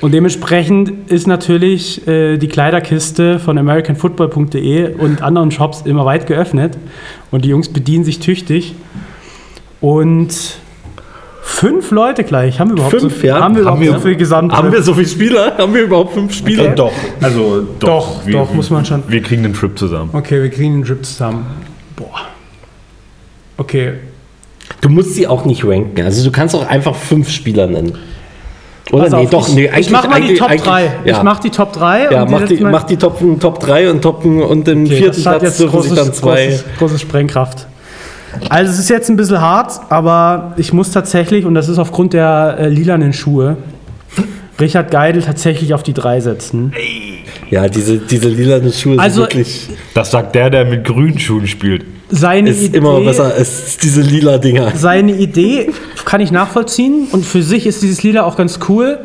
[0.00, 6.76] Und dementsprechend ist natürlich äh, die Kleiderkiste von americanfootball.de und anderen Shops immer weit geöffnet.
[7.30, 8.74] Und die Jungs bedienen sich tüchtig.
[9.80, 10.34] Und
[11.42, 12.58] fünf Leute gleich.
[12.60, 13.40] Haben wir überhaupt, Fünf, so, ja.
[13.40, 14.52] haben wir Haben überhaupt wir- so viel gesamt?
[14.52, 15.56] Haben wir so viele Spieler?
[15.56, 16.72] Haben wir überhaupt fünf Spieler?
[16.72, 18.22] Äh, doch, also doch.
[18.24, 19.02] Doch, doch, muss man schon.
[19.08, 20.10] Wir kriegen den Trip zusammen.
[20.12, 21.46] Okay, wir kriegen den Drip zusammen.
[21.96, 22.22] Boah.
[23.56, 23.92] Okay.
[24.80, 26.02] Du musst sie auch nicht ranken.
[26.04, 27.96] Also du kannst auch einfach fünf Spieler nennen.
[28.92, 30.92] Oder Pass nee, auf, doch, ich, nee, ich mach mal die eigentlich- Top eigentlich- 3.
[31.04, 31.16] Ja.
[31.16, 32.08] Ich mach die Top 3.
[32.10, 35.16] ja, und mach die, mach die Top, Top 3 und Top und den Okay, vierten
[35.16, 36.46] das hat Platz jetzt dürfen sich dann großes, zwei.
[36.46, 37.66] großes, große Sprengkraft.
[38.50, 42.12] Also es ist jetzt ein bisschen hart, aber ich muss tatsächlich, und das ist aufgrund
[42.12, 43.56] der äh, lilanen Schuhe,
[44.60, 46.72] Richard Geidel tatsächlich auf die 3 setzen.
[47.50, 49.68] Ja, diese, diese lilanen Schuhe Also- sind wirklich.
[49.94, 51.84] Das sagt der, der mit grünen Schuhen spielt.
[52.14, 54.72] Seine Ist Idee, immer besser als diese lila Dinger.
[54.76, 55.70] Seine Idee
[56.04, 58.98] kann ich nachvollziehen und für sich ist dieses Lila auch ganz cool.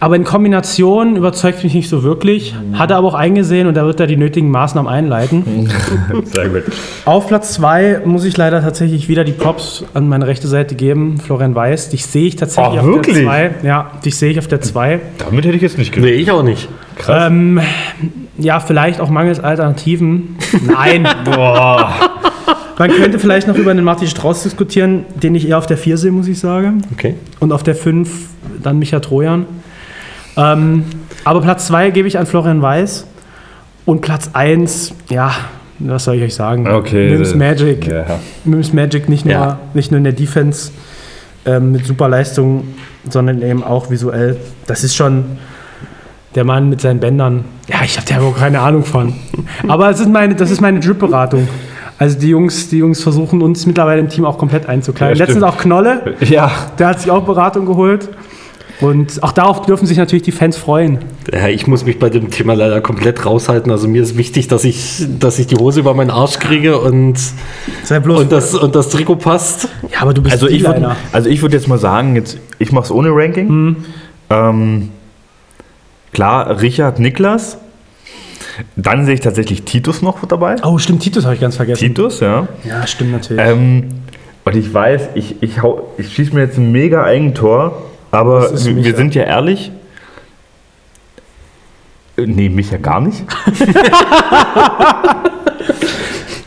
[0.00, 2.54] Aber in Kombination überzeugt mich nicht so wirklich.
[2.74, 5.68] Hat er aber auch eingesehen und da wird er die nötigen Maßnahmen einleiten.
[6.24, 6.64] Sehr gut.
[7.04, 11.18] Auf Platz 2 muss ich leider tatsächlich wieder die Props an meine rechte Seite geben.
[11.18, 11.88] Florian Weiß.
[11.88, 13.50] Dich sehe ich tatsächlich Ach, auf der 2.
[13.64, 15.00] Ja, dich sehe ich auf der 2.
[15.18, 16.14] Damit hätte ich jetzt nicht gerechnet.
[16.16, 16.68] Nee, ich auch nicht.
[17.08, 17.60] Ähm,
[18.36, 20.36] ja, vielleicht auch mangels Alternativen.
[20.64, 21.08] Nein.
[21.24, 21.92] Boah.
[22.78, 25.96] Man könnte vielleicht noch über den Martin Strauß diskutieren, den ich eher auf der 4
[25.98, 26.82] sehe, muss ich sagen.
[26.92, 27.14] Okay.
[27.40, 28.08] Und auf der 5
[28.62, 29.46] dann Micha Trojan.
[30.36, 30.84] Ähm,
[31.24, 33.06] aber Platz 2 gebe ich an Florian Weiß.
[33.84, 35.32] Und Platz 1, ja,
[35.80, 36.68] was soll ich euch sagen?
[36.68, 37.10] Okay.
[37.10, 37.86] Mims Magic.
[37.86, 38.20] Ja.
[38.44, 39.58] Mims Magic nicht nur, Ja.
[39.74, 40.70] nicht nur in der Defense
[41.46, 42.64] ähm, mit super Leistung,
[43.08, 44.36] sondern eben auch visuell.
[44.66, 45.24] Das ist schon,
[46.34, 47.44] Der Mann mit seinen Bändern.
[47.68, 49.14] Ja, ich habe da überhaupt keine Ahnung von.
[49.66, 51.48] Aber es ist meine, das ist meine Drip-Beratung.
[51.98, 55.16] Also die Jungs, die Jungs versuchen uns mittlerweile im Team auch komplett einzukleiden.
[55.18, 58.08] Ja, Letztens auch Knolle, Ja, der hat sich auch Beratung geholt.
[58.80, 60.98] Und auch darauf dürfen sich natürlich die Fans freuen.
[61.32, 63.72] Ja, ich muss mich bei dem Thema leider komplett raushalten.
[63.72, 67.18] Also mir ist wichtig, dass ich, dass ich die Hose über meinen Arsch kriege und,
[67.82, 68.20] Sei bloß.
[68.20, 69.68] und, das, und das Trikot passt.
[69.92, 70.96] ja, aber du bist also ich würde D-Liner.
[71.10, 73.76] also ich würd jetzt mal sagen, jetzt, ich mache es ohne Ranking.
[74.30, 74.90] Ähm,
[76.12, 77.58] klar, Richard, Niklas.
[78.76, 80.56] Dann sehe ich tatsächlich Titus noch dabei.
[80.64, 81.80] Oh, stimmt, Titus habe ich ganz vergessen.
[81.80, 82.48] Titus, ja.
[82.64, 83.44] Ja, stimmt natürlich.
[83.44, 83.88] Ähm,
[84.44, 88.96] und ich weiß, ich, ich, hau- ich schieße mir jetzt ein mega Eigentor, aber wir,
[88.96, 89.70] sind ja ehrlich.
[92.16, 93.24] Äh, Nee, mich ja gar nicht.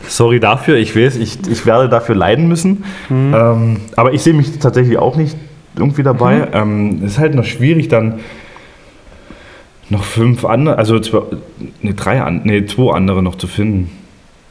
[0.08, 2.84] Sorry dafür, ich weiß, ich, ich werde dafür leiden müssen.
[3.10, 5.38] Ähm, aber ich sehe mich tatsächlich auch nicht
[5.78, 6.50] irgendwie dabei.
[6.52, 8.20] Ähm, es ist halt noch schwierig, dann
[9.92, 11.22] noch fünf andere, also zwei,
[11.82, 13.90] nee, drei, nee, zwei andere noch zu finden.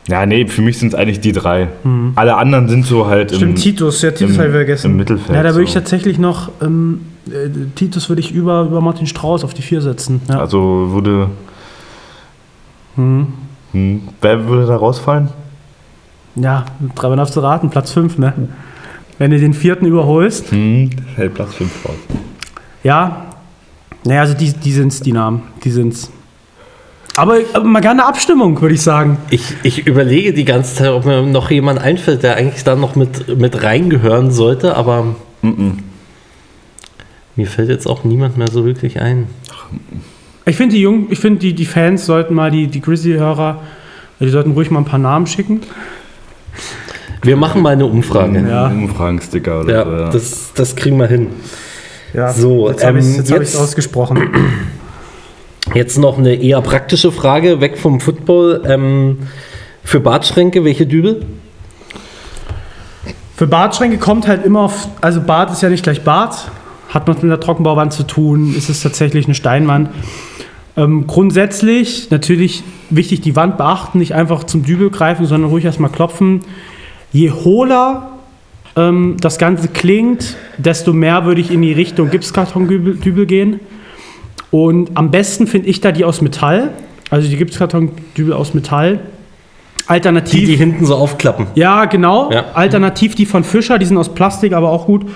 [0.09, 1.68] Ja, nee, für mich sind es eigentlich die drei.
[2.16, 4.91] Alle anderen sind so halt Stimmt, Titus, ja, Titus im- habe ich vergessen.
[4.93, 5.78] im Mittelfeld, Ja, da würde ich so.
[5.78, 10.20] tatsächlich noch, ähm, äh, Titus würde ich über, über Martin Strauß auf die vier setzen.
[10.28, 10.41] Ja.
[10.41, 11.28] Also würde.
[12.97, 13.28] Hm.
[14.20, 15.28] Wer würde da rausfallen?
[16.34, 16.64] Ja,
[16.95, 18.32] drei darfst du raten, Platz 5, ne?
[19.18, 20.51] Wenn du den vierten überholst.
[20.51, 21.95] Hm, hält Platz 5 raus.
[22.82, 23.26] Ja,
[24.05, 26.11] naja, also die, die sind's, die Namen, die sind's.
[27.16, 29.18] Aber, aber mal gerne eine Abstimmung, würde ich sagen.
[29.30, 32.94] Ich, ich überlege die ganze Zeit, ob mir noch jemand einfällt, der eigentlich da noch
[32.94, 35.16] mit, mit reingehören sollte, aber
[37.36, 39.26] mir fällt jetzt auch niemand mehr so wirklich ein.
[40.46, 43.61] Ich finde die Jungen, ich finde die, die Fans sollten mal, die, die Grizzly-Hörer,
[44.20, 45.61] die sollten ruhig mal ein paar Namen schicken.
[47.22, 48.46] Wir machen mal eine Umfrage.
[48.48, 48.68] Ja.
[48.68, 49.90] Umfragensticker oder Ja, so.
[49.92, 50.11] Ja.
[50.11, 51.28] das, das kriegen wir hin.
[52.12, 54.30] Ja, So, jetzt habe ich ähm, es jetzt hab ich's ausgesprochen.
[55.74, 58.62] Jetzt noch eine eher praktische Frage, weg vom Football.
[58.66, 59.18] Ähm,
[59.84, 61.24] für Bartschränke, welche Dübel?
[63.36, 66.50] Für Bartschränke kommt halt immer auf, also Bart ist ja nicht gleich Bart,
[66.88, 69.90] hat was mit der Trockenbauwand zu tun, ist es tatsächlich eine Steinwand.
[70.76, 75.90] Ähm, grundsätzlich natürlich wichtig die Wand beachten, nicht einfach zum Dübel greifen, sondern ruhig erstmal
[75.90, 76.40] klopfen.
[77.12, 78.19] Je hohler
[78.76, 83.60] ähm, das Ganze klingt, desto mehr würde ich in die Richtung Gipskartondübel Dübel gehen.
[84.50, 86.70] Und am besten finde ich da die aus Metall,
[87.10, 89.00] also die Gipskartondübel aus Metall.
[89.86, 90.40] Alternativ.
[90.40, 91.46] Die, die hinten so aufklappen.
[91.54, 92.30] Ja, genau.
[92.30, 92.52] Ja.
[92.54, 95.06] Alternativ die von Fischer, die sind aus Plastik, aber auch gut.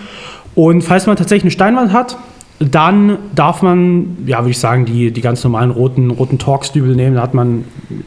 [0.54, 2.16] Und falls man tatsächlich eine Steinwand hat,
[2.60, 7.16] dann darf man, ja, würde ich sagen, die, die ganz normalen roten, roten Torx-Dübel nehmen.
[7.16, 7.64] Da hat, man,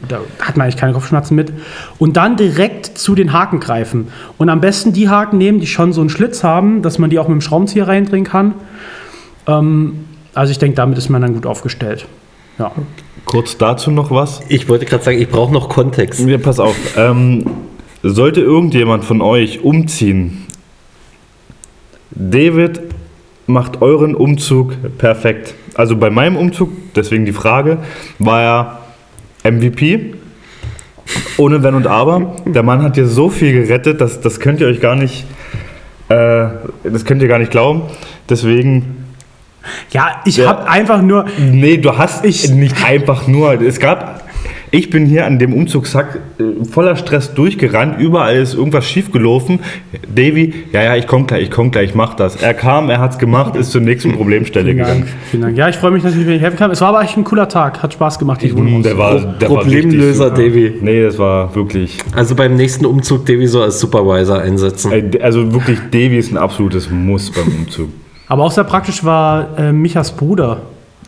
[0.08, 1.52] da hat man eigentlich keine Kopfschmerzen mit.
[1.98, 4.08] Und dann direkt zu den Haken greifen.
[4.38, 7.18] Und am besten die Haken nehmen, die schon so einen Schlitz haben, dass man die
[7.18, 8.54] auch mit dem Schraubenzieher reindrehen kann.
[9.46, 12.06] Ähm, also ich denke, damit ist man dann gut aufgestellt.
[12.58, 12.72] Ja.
[13.26, 14.40] Kurz dazu noch was.
[14.48, 16.26] Ich wollte gerade sagen, ich brauche noch Kontext.
[16.26, 16.74] Ja, pass auf.
[16.96, 17.44] Ähm,
[18.02, 20.46] sollte irgendjemand von euch umziehen,
[22.10, 22.87] David
[23.48, 25.54] macht euren Umzug perfekt.
[25.74, 27.78] Also bei meinem Umzug, deswegen die Frage,
[28.18, 30.14] war er MVP.
[31.38, 32.36] Ohne Wenn und Aber.
[32.44, 35.24] Der Mann hat dir so viel gerettet, dass, das könnt ihr euch gar nicht,
[36.08, 36.46] äh,
[36.84, 37.82] das könnt ihr gar nicht glauben.
[38.28, 39.04] Deswegen
[39.90, 40.48] Ja, ich Ja.
[40.48, 43.60] habe einfach nur, Nee, du hast Ich- nicht einfach nur.
[43.60, 44.22] Es gab.
[44.70, 47.98] Ich bin hier an dem Umzugssack äh, voller Stress durchgerannt.
[47.98, 49.60] Überall ist irgendwas schiefgelaufen.
[50.14, 52.36] Davy, ja, ja, ich komm gleich, ich komm gleich, ich mach das.
[52.36, 54.88] Er kam, er hat's gemacht, ist zur nächsten Problemstelle Vielen Dank.
[54.90, 55.12] gegangen.
[55.30, 55.56] Vielen Dank.
[55.56, 56.70] Ja, ich freue mich natürlich, wenn ich helfen kann.
[56.70, 57.82] Es war aber echt ein cooler Tag.
[57.82, 58.82] Hat Spaß gemacht, die Wohnung.
[58.82, 60.30] Der war, der war Problemlöser.
[60.30, 60.74] Davy.
[60.82, 61.98] Nee, das war wirklich.
[62.14, 64.92] Also beim nächsten Umzug Davy so als Supervisor einsetzen.
[64.92, 67.88] äh, Also wirklich, Davy ist ein absolutes Muss beim Umzug.
[68.26, 70.60] Aber auch sehr praktisch war äh, Michas Bruder.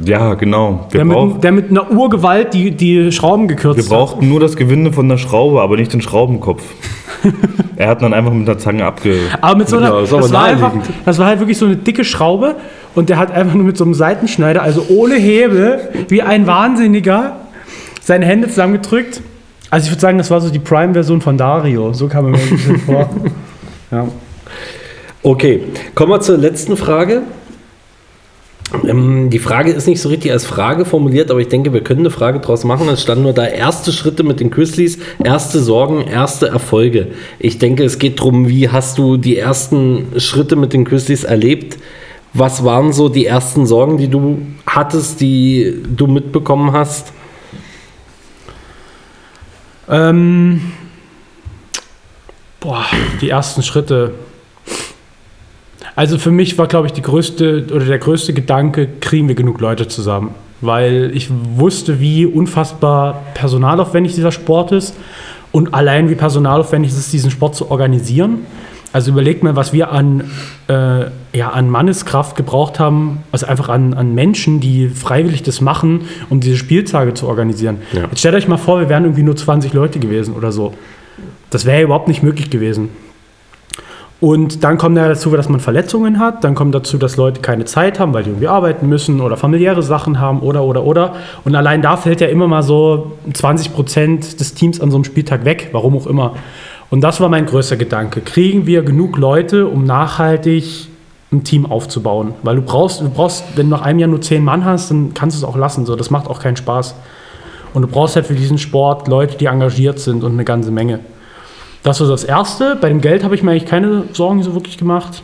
[0.05, 0.87] Ja, genau.
[0.91, 4.57] Wir, Der mit, der mit einer Urgewalt die, die Schrauben gekürzt wir brauchten nur das
[4.57, 6.63] Gewinde von der Schraube, aber nicht den Schraubenkopf.
[7.77, 9.17] er hat dann einfach mit der Zange abge.
[9.33, 9.43] hat.
[9.45, 10.73] Aber mit so einer, aber das, war einfach,
[11.05, 12.57] das war halt wirklich so eine dicke Schraube
[12.95, 17.37] und der hat einfach nur mit so einem Seitenschneider, also ohne Hebel, wie ein Wahnsinniger,
[18.01, 19.21] seine Hände zusammengedrückt.
[19.69, 21.93] Also ich würde sagen, das war so die Prime-Version von Dario.
[21.93, 23.09] So kam mir ein bisschen vor.
[23.93, 24.07] Ja.
[25.25, 25.65] Okay,
[25.97, 27.23] kommen wir zur letzten Frage.
[28.85, 32.01] Ähm, die Frage ist nicht so richtig als Frage formuliert, aber ich denke, wir können
[32.01, 32.89] eine Frage draus machen.
[32.89, 37.09] Es stand nur da erste Schritte mit den Grizzlies, erste Sorgen, erste Erfolge.
[37.39, 41.79] Ich denke, es geht darum, wie hast du die ersten Schritte mit den Grizzlies erlebt?
[42.33, 47.12] Was waren so die ersten Sorgen, die du hattest, die du mitbekommen hast?
[49.89, 50.61] Ähm,
[52.61, 52.87] boah,
[53.21, 54.14] die ersten Schritte.
[56.01, 59.61] Also für mich war, glaube ich, die größte oder der größte Gedanke, kriegen wir genug
[59.61, 60.35] Leute zusammen?
[60.61, 64.95] weil ich wusste, wie unfassbar personalaufwendig dieser Sport ist
[65.53, 68.41] und allein wie personalaufwendig es ist, diesen Sport zu organisieren.
[68.93, 70.25] Also überlegt mal, was wir an,
[70.69, 76.03] äh, ja, an Manneskraft gebraucht haben, also einfach an, an Menschen, die freiwillig das machen,
[76.29, 77.79] um diese Spieltage zu organisieren.
[77.93, 78.03] Ja.
[78.11, 80.75] Jetzt stellt euch mal vor, wir wären irgendwie nur 20 Leute gewesen oder so.
[81.51, 82.89] Das wäre ja überhaupt nicht möglich gewesen.
[84.21, 87.99] Und dann kommt dazu, dass man Verletzungen hat, dann kommt dazu, dass Leute keine Zeit
[87.99, 91.14] haben, weil die irgendwie arbeiten müssen oder familiäre Sachen haben oder, oder, oder.
[91.45, 95.05] Und allein da fällt ja immer mal so 20 Prozent des Teams an so einem
[95.05, 96.35] Spieltag weg, warum auch immer.
[96.91, 98.21] Und das war mein größter Gedanke.
[98.21, 100.89] Kriegen wir genug Leute, um nachhaltig
[101.33, 102.35] ein Team aufzubauen?
[102.43, 105.14] Weil du brauchst, du brauchst, wenn du nach einem Jahr nur zehn Mann hast, dann
[105.14, 105.87] kannst du es auch lassen.
[105.87, 106.95] So, das macht auch keinen Spaß.
[107.73, 111.01] Und du brauchst halt für diesen Sport Leute, die engagiert sind und eine ganze Menge.
[111.83, 112.76] Das war das Erste.
[112.81, 115.22] Bei dem Geld habe ich mir eigentlich keine Sorgen so wirklich gemacht.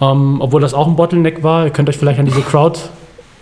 [0.00, 1.64] Ähm, obwohl das auch ein Bottleneck war.
[1.66, 2.78] Ihr könnt euch vielleicht an diese Crowd,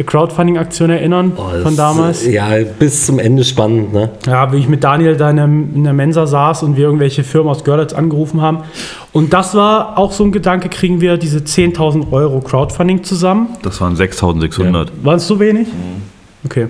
[0.04, 2.22] Crowdfunding-Aktion erinnern Oh, von damals.
[2.22, 2.48] ist, Ja,
[2.78, 4.10] bis zum Ende spannend, ne?
[4.26, 7.22] Ja, wie ich mit Daniel da in der, in der Mensa saß und wir irgendwelche
[7.24, 8.60] Firmen aus Görlitz angerufen haben.
[9.12, 13.48] Und das war auch so ein Gedanke, kriegen wir diese 10.000 Euro Crowdfunding zusammen.
[13.62, 15.04] Das waren 6600.
[15.04, 15.68] War es so wenig?
[16.44, 16.66] Okay.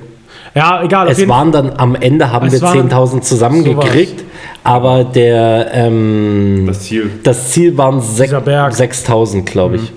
[0.58, 1.08] Ja, egal.
[1.08, 4.24] Es waren dann am Ende haben wir waren- 10.000 zusammengekriegt,
[4.64, 7.10] aber der ähm, Das Ziel.
[7.22, 8.72] das Ziel waren sech- Dieser Berg.
[8.74, 9.92] 6.000, glaube ich.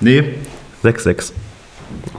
[0.00, 0.24] Nee,
[0.82, 1.32] 6,6.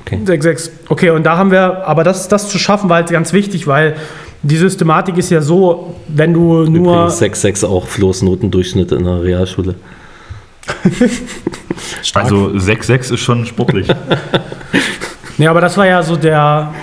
[0.05, 0.19] Okay.
[0.25, 0.69] 6,6.
[0.87, 3.95] Okay, und da haben wir, aber das, das zu schaffen war halt ganz wichtig, weil
[4.43, 7.07] die Systematik ist ja so, wenn du nur.
[7.07, 9.75] Übrigens 6,6 auch Flo's Notendurchschnitt in der Realschule.
[12.13, 13.87] Also 6,6 ist schon sportlich.
[15.39, 16.73] Nee, aber das war ja so der.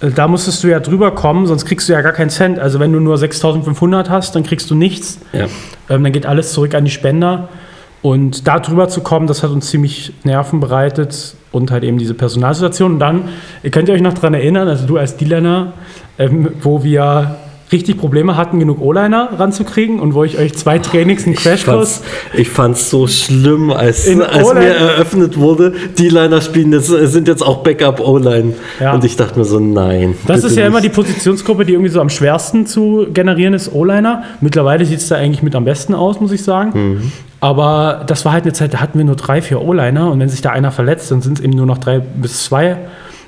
[0.00, 2.58] Äh, Da musstest du ja drüber kommen, sonst kriegst du ja gar keinen Cent.
[2.58, 5.18] Also, wenn du nur 6500 hast, dann kriegst du nichts.
[5.32, 5.46] Ja.
[5.88, 7.48] Ähm, dann geht alles zurück an die Spender.
[8.02, 12.12] Und da drüber zu kommen, das hat uns ziemlich Nerven bereitet und halt eben diese
[12.12, 12.92] Personalsituation.
[12.92, 13.30] Und dann,
[13.62, 15.72] ihr könnt ihr euch noch daran erinnern, also du als D-Liner,
[16.18, 17.36] ähm, wo wir
[17.74, 22.02] richtig Probleme hatten, genug O-Liner ranzukriegen und wo ich euch zwei Trainings, einen Crashkurs
[22.32, 27.42] ich fand's so schlimm, als, als mir eröffnet wurde, die Liner spielen jetzt, sind jetzt
[27.42, 28.54] auch Backup O-Line.
[28.80, 28.94] Ja.
[28.94, 30.14] Und ich dachte mir so, nein.
[30.26, 30.96] Das ist ja immer die nicht.
[30.96, 34.22] Positionsgruppe, die irgendwie so am schwersten zu generieren ist, O-Liner.
[34.40, 37.12] Mittlerweile sieht es da eigentlich mit am besten aus, muss ich sagen.
[37.40, 40.28] Aber das war halt eine Zeit, da hatten wir nur drei, vier O-Liner und wenn
[40.28, 42.78] sich da einer verletzt, dann sind es eben nur noch drei bis zwei.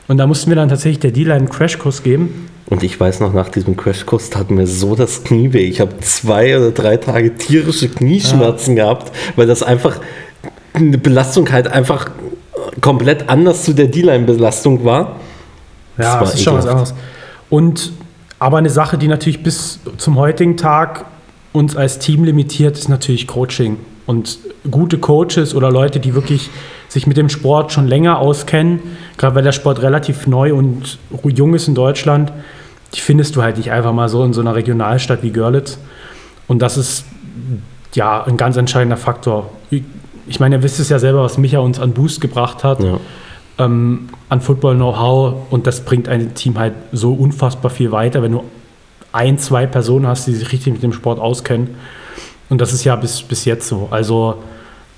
[0.09, 2.49] Und da mussten wir dann tatsächlich der D-Line einen Crashkurs geben.
[2.69, 5.69] Und ich weiß noch, nach diesem Crashkurs tat mir so das Knie weh.
[5.69, 10.01] Ich habe zwei oder drei Tage tierische Knieschmerzen gehabt, weil das einfach
[10.73, 12.11] eine Belastung halt einfach
[12.81, 15.17] komplett anders zu der D-Line-Belastung war.
[15.97, 16.95] Das Ja, war das ist schon was anderes.
[17.51, 17.93] Und
[18.39, 21.07] aber eine Sache, die natürlich bis zum heutigen Tag
[21.53, 23.79] uns als Team limitiert, ist natürlich Coaching.
[24.05, 24.39] Und
[24.71, 26.51] gute Coaches oder Leute, die wirklich
[26.89, 28.81] sich mit dem Sport schon länger auskennen,
[29.17, 32.33] gerade weil der Sport relativ neu und jung ist in Deutschland,
[32.95, 35.79] die findest du halt nicht einfach mal so in so einer Regionalstadt wie Görlitz.
[36.47, 37.05] Und das ist
[37.95, 39.51] ja ein ganz entscheidender Faktor.
[40.29, 42.99] Ich meine, ihr wisst es ja selber, was Micha uns an Boost gebracht hat Ja.
[43.59, 48.45] ähm, an Football-Know-how und das bringt ein Team halt so unfassbar viel weiter, wenn du
[49.13, 51.77] ein, zwei Personen hast, die sich richtig mit dem Sport auskennen.
[52.49, 53.89] Und das ist ja bis, bis jetzt so.
[53.91, 54.43] Also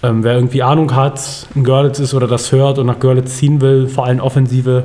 [0.03, 3.61] ähm, wer irgendwie Ahnung hat, in Görlitz ist oder das hört und nach Görlitz ziehen
[3.61, 4.84] will, vor allem Offensive,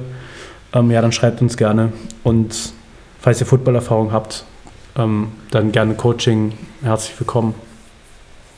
[0.74, 1.94] ähm, ja, dann schreibt uns gerne.
[2.24, 2.74] Und
[3.24, 4.44] falls ihr Footballerfahrung habt,
[4.98, 6.52] ähm, dann gerne Coaching.
[6.84, 7.56] Herzlich willkommen.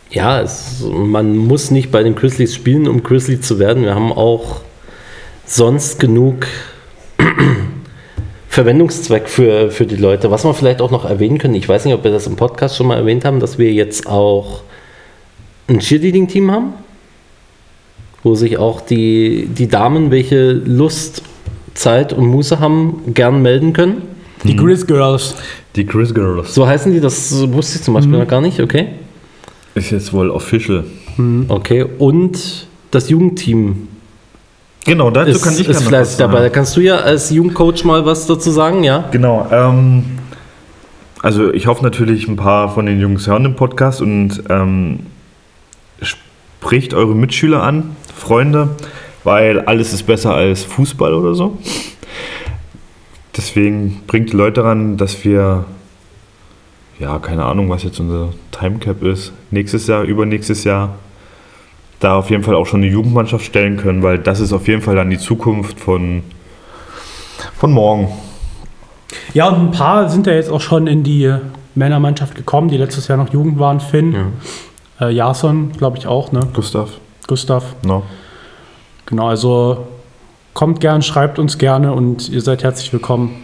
[0.10, 3.84] Ja, es, man muss nicht bei den Grizzlies spielen, um Grizzly zu werden.
[3.84, 4.62] Wir haben auch
[5.46, 6.48] sonst genug
[8.50, 10.32] Verwendungszweck für, für die Leute.
[10.32, 12.76] Was wir vielleicht auch noch erwähnen können, ich weiß nicht, ob wir das im Podcast
[12.76, 14.64] schon mal erwähnt haben, dass wir jetzt auch
[15.68, 16.74] ein Cheerleading-Team haben,
[18.24, 21.22] wo sich auch die, die Damen, welche Lust,
[21.76, 24.15] Zeit und Muße haben, gern melden können.
[24.48, 25.36] Die Grizz Girls.
[25.76, 26.54] Die Chris Girls.
[26.54, 28.90] So heißen die, das wusste ich zum Beispiel noch gar nicht, okay?
[29.74, 30.84] Ist jetzt wohl official.
[31.48, 33.88] Okay, und das Jugendteam
[34.86, 36.42] Genau, dazu ist, kann ich ist fleißig was dabei.
[36.42, 39.06] Da kannst du ja als Jugendcoach mal was dazu sagen, ja?
[39.12, 39.48] Genau.
[39.52, 40.04] Ähm,
[41.24, 45.00] also ich hoffe natürlich, ein paar von den Jungs hören den Podcast und ähm,
[46.02, 48.70] spricht eure Mitschüler an, Freunde,
[49.24, 51.58] weil alles ist besser als Fußball oder so.
[53.38, 55.66] Deswegen bringt die Leute daran, dass wir,
[57.00, 60.96] ja, keine Ahnung, was jetzt unser Timecap ist, nächstes Jahr, übernächstes Jahr,
[62.00, 64.82] da auf jeden Fall auch schon eine Jugendmannschaft stellen können, weil das ist auf jeden
[64.82, 66.24] Fall dann die Zukunft von,
[67.58, 68.10] von morgen.
[69.34, 71.34] Ja, und ein paar sind ja jetzt auch schon in die
[71.74, 73.80] Männermannschaft gekommen, die letztes Jahr noch Jugend waren.
[73.80, 74.34] Finn,
[75.00, 76.42] äh, Jason, glaube ich auch, ne?
[76.54, 76.90] Gustav,
[77.28, 77.76] Gustav.
[77.86, 78.04] no.
[79.06, 79.86] Genau, also
[80.56, 83.36] kommt gern, schreibt uns gerne und ihr seid herzlich willkommen.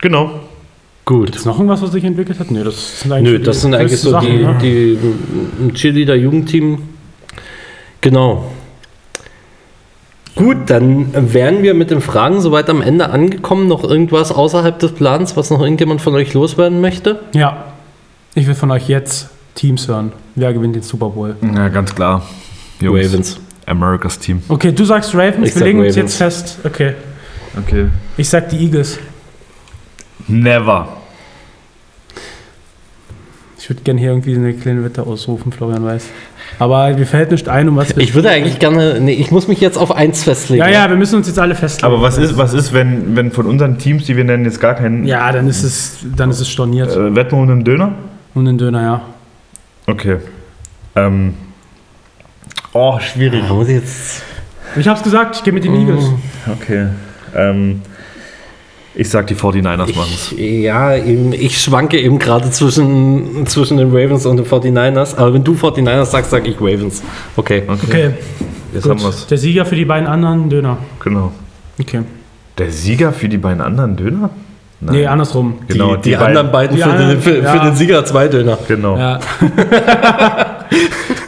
[0.00, 0.30] Genau.
[1.04, 1.36] Gut.
[1.36, 2.50] Ist noch irgendwas, was sich entwickelt hat?
[2.50, 5.68] Nee, das sind eigentlich Nö, das sind eigentlich so größten die, Sachen, ne?
[5.68, 6.78] die Cheerleader-Jugendteam.
[8.00, 8.50] Genau.
[10.36, 13.68] Gut, dann wären wir mit den Fragen soweit am Ende angekommen.
[13.68, 17.20] Noch irgendwas außerhalb des Plans, was noch irgendjemand von euch loswerden möchte?
[17.34, 17.64] Ja.
[18.34, 20.12] Ich will von euch jetzt Teams hören.
[20.34, 21.36] Wer gewinnt den Super Bowl?
[21.42, 22.22] Ja, ganz klar.
[22.80, 23.40] Jungs, Ravens.
[23.66, 24.42] Americas Team.
[24.48, 25.96] Okay, du sagst Ravens, Ich wir sag legen uns Ravens.
[25.96, 26.58] jetzt fest.
[26.64, 26.94] Okay.
[27.58, 27.86] Okay.
[28.16, 28.98] Ich sag die Eagles.
[30.28, 30.88] Never.
[33.58, 36.04] Ich würde gerne hier irgendwie eine kleine Wette ausrufen, Florian Weiß.
[36.60, 38.02] Aber mir fällt nicht ein, um was wir.
[38.02, 39.00] Ich würde eigentlich gerne.
[39.00, 40.60] Nee, ich muss mich jetzt auf eins festlegen.
[40.62, 41.92] ja, ja, wir müssen uns jetzt alle festlegen.
[41.92, 44.74] Aber was ist, was ist wenn, wenn von unseren Teams, die wir nennen, jetzt gar
[44.74, 45.04] keinen.
[45.04, 46.94] Ja, dann ist es, dann ist es storniert.
[46.94, 47.94] Äh, wetten wir um einen Döner?
[48.34, 49.00] Und den Döner, ja.
[49.88, 50.18] Okay.
[50.94, 51.34] Ähm.
[52.76, 53.42] Oh, schwierig.
[53.48, 54.22] Da muss ich jetzt.
[54.76, 55.80] Ich hab's gesagt, ich gehe mit den Mm.
[55.88, 56.04] Eagles.
[56.60, 56.86] Okay.
[57.34, 57.82] Ähm.
[58.98, 60.32] Ich sag, die 49ers machen's.
[60.32, 65.16] Ich, ja, eben, ich schwanke eben gerade zwischen, zwischen den Ravens und den 49ers.
[65.18, 67.02] Aber wenn du 49ers sagst, sag ich Ravens.
[67.36, 67.62] Okay.
[67.68, 68.10] Okay,
[68.72, 68.92] Jetzt gut.
[68.92, 69.26] haben wir's.
[69.26, 70.78] Der Sieger für die beiden anderen Döner.
[71.04, 71.32] Genau.
[71.78, 72.00] Okay.
[72.56, 74.30] Der Sieger für die beiden anderen Döner?
[74.80, 74.94] Nein.
[74.94, 75.58] Nee, andersrum.
[75.68, 77.52] Genau, die, die, anderen beiden die für, anderen- den, für, ja.
[77.52, 78.58] für den Sieger zwei Döner.
[78.66, 78.96] Genau.
[78.96, 79.20] Ja.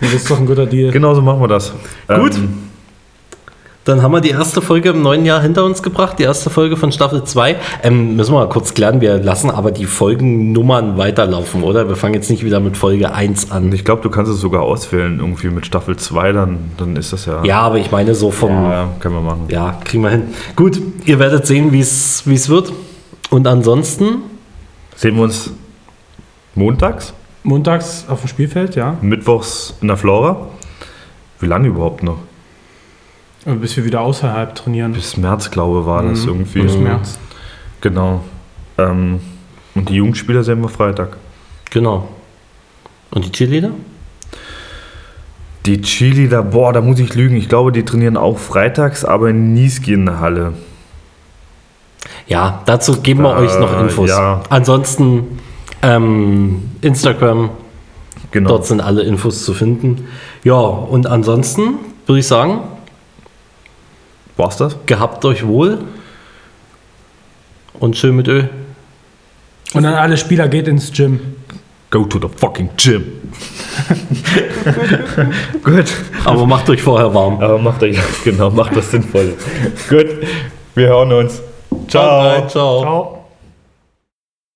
[0.01, 0.91] das ist doch ein guter Deal.
[0.93, 1.73] Genau so machen wir das.
[2.09, 2.37] Gut.
[2.37, 2.65] Ähm,
[3.85, 6.77] Dann haben wir die erste Folge im neuen Jahr hinter uns gebracht, die erste Folge
[6.77, 7.57] von Staffel 2.
[7.83, 11.89] Ähm, müssen wir mal kurz klären, wir lassen aber die Folgennummern weiterlaufen, oder?
[11.89, 13.73] Wir fangen jetzt nicht wieder mit Folge 1 an.
[13.73, 17.25] ich glaube, du kannst es sogar auswählen, irgendwie mit Staffel 2, dann, dann ist das
[17.25, 17.43] ja.
[17.45, 18.51] Ja, aber ich meine so vom...
[18.51, 19.45] Ja, können wir machen.
[19.49, 20.25] Ja, kriegen wir hin.
[20.55, 22.73] Gut, ihr werdet sehen, wie es wie es wird.
[23.31, 24.23] Und ansonsten,
[24.97, 25.51] Sehen wir uns
[26.55, 27.15] montags,
[27.49, 28.97] Montags auf dem Spielfeld, ja.
[29.01, 30.49] mittwochs in der Flora.
[31.41, 32.19] Wie lange überhaupt noch?
[33.45, 34.93] Bis wir wieder außerhalb trainieren.
[34.93, 36.61] Bis März, glaube ich, war das irgendwie.
[36.63, 37.19] Bis März.
[37.81, 38.23] Genau.
[38.77, 39.21] Ähm,
[39.75, 41.17] und die Jugendspieler sehen wir Freitag.
[41.71, 42.09] genau.
[43.11, 43.71] Und die Cheerleader?
[45.65, 47.37] Die Chili, da, boah, da muss ich lügen.
[47.37, 50.53] Ich glaube, die trainieren auch freitags, aber in Niesky in der Halle.
[52.27, 54.11] Ja, dazu geben wir Da, euch noch Infos.
[54.11, 54.43] ja.
[54.51, 55.39] Ansonsten
[55.83, 57.51] ähm, Instagram,
[58.31, 58.49] Genau.
[58.51, 60.07] dort sind alle Infos zu finden.
[60.45, 61.75] Ja, und ansonsten
[62.07, 62.61] würde ich sagen,
[64.37, 64.77] War's das?
[64.87, 65.79] gehabt euch wohl
[67.81, 68.45] und schön mit Ö.
[69.75, 71.21] Und dann alle Spieler geht ins Gym.
[71.91, 73.05] Go to the fucking gym.
[75.65, 75.87] Gut.
[76.25, 77.41] Aber macht euch vorher warm.
[77.41, 79.35] Aber macht euch, genau, macht das sinnvoll.
[79.89, 80.07] Gut.
[80.75, 81.41] Wir hören uns.
[81.89, 82.47] Ciao.
[82.47, 82.81] Ciao.
[82.83, 83.18] Ciao.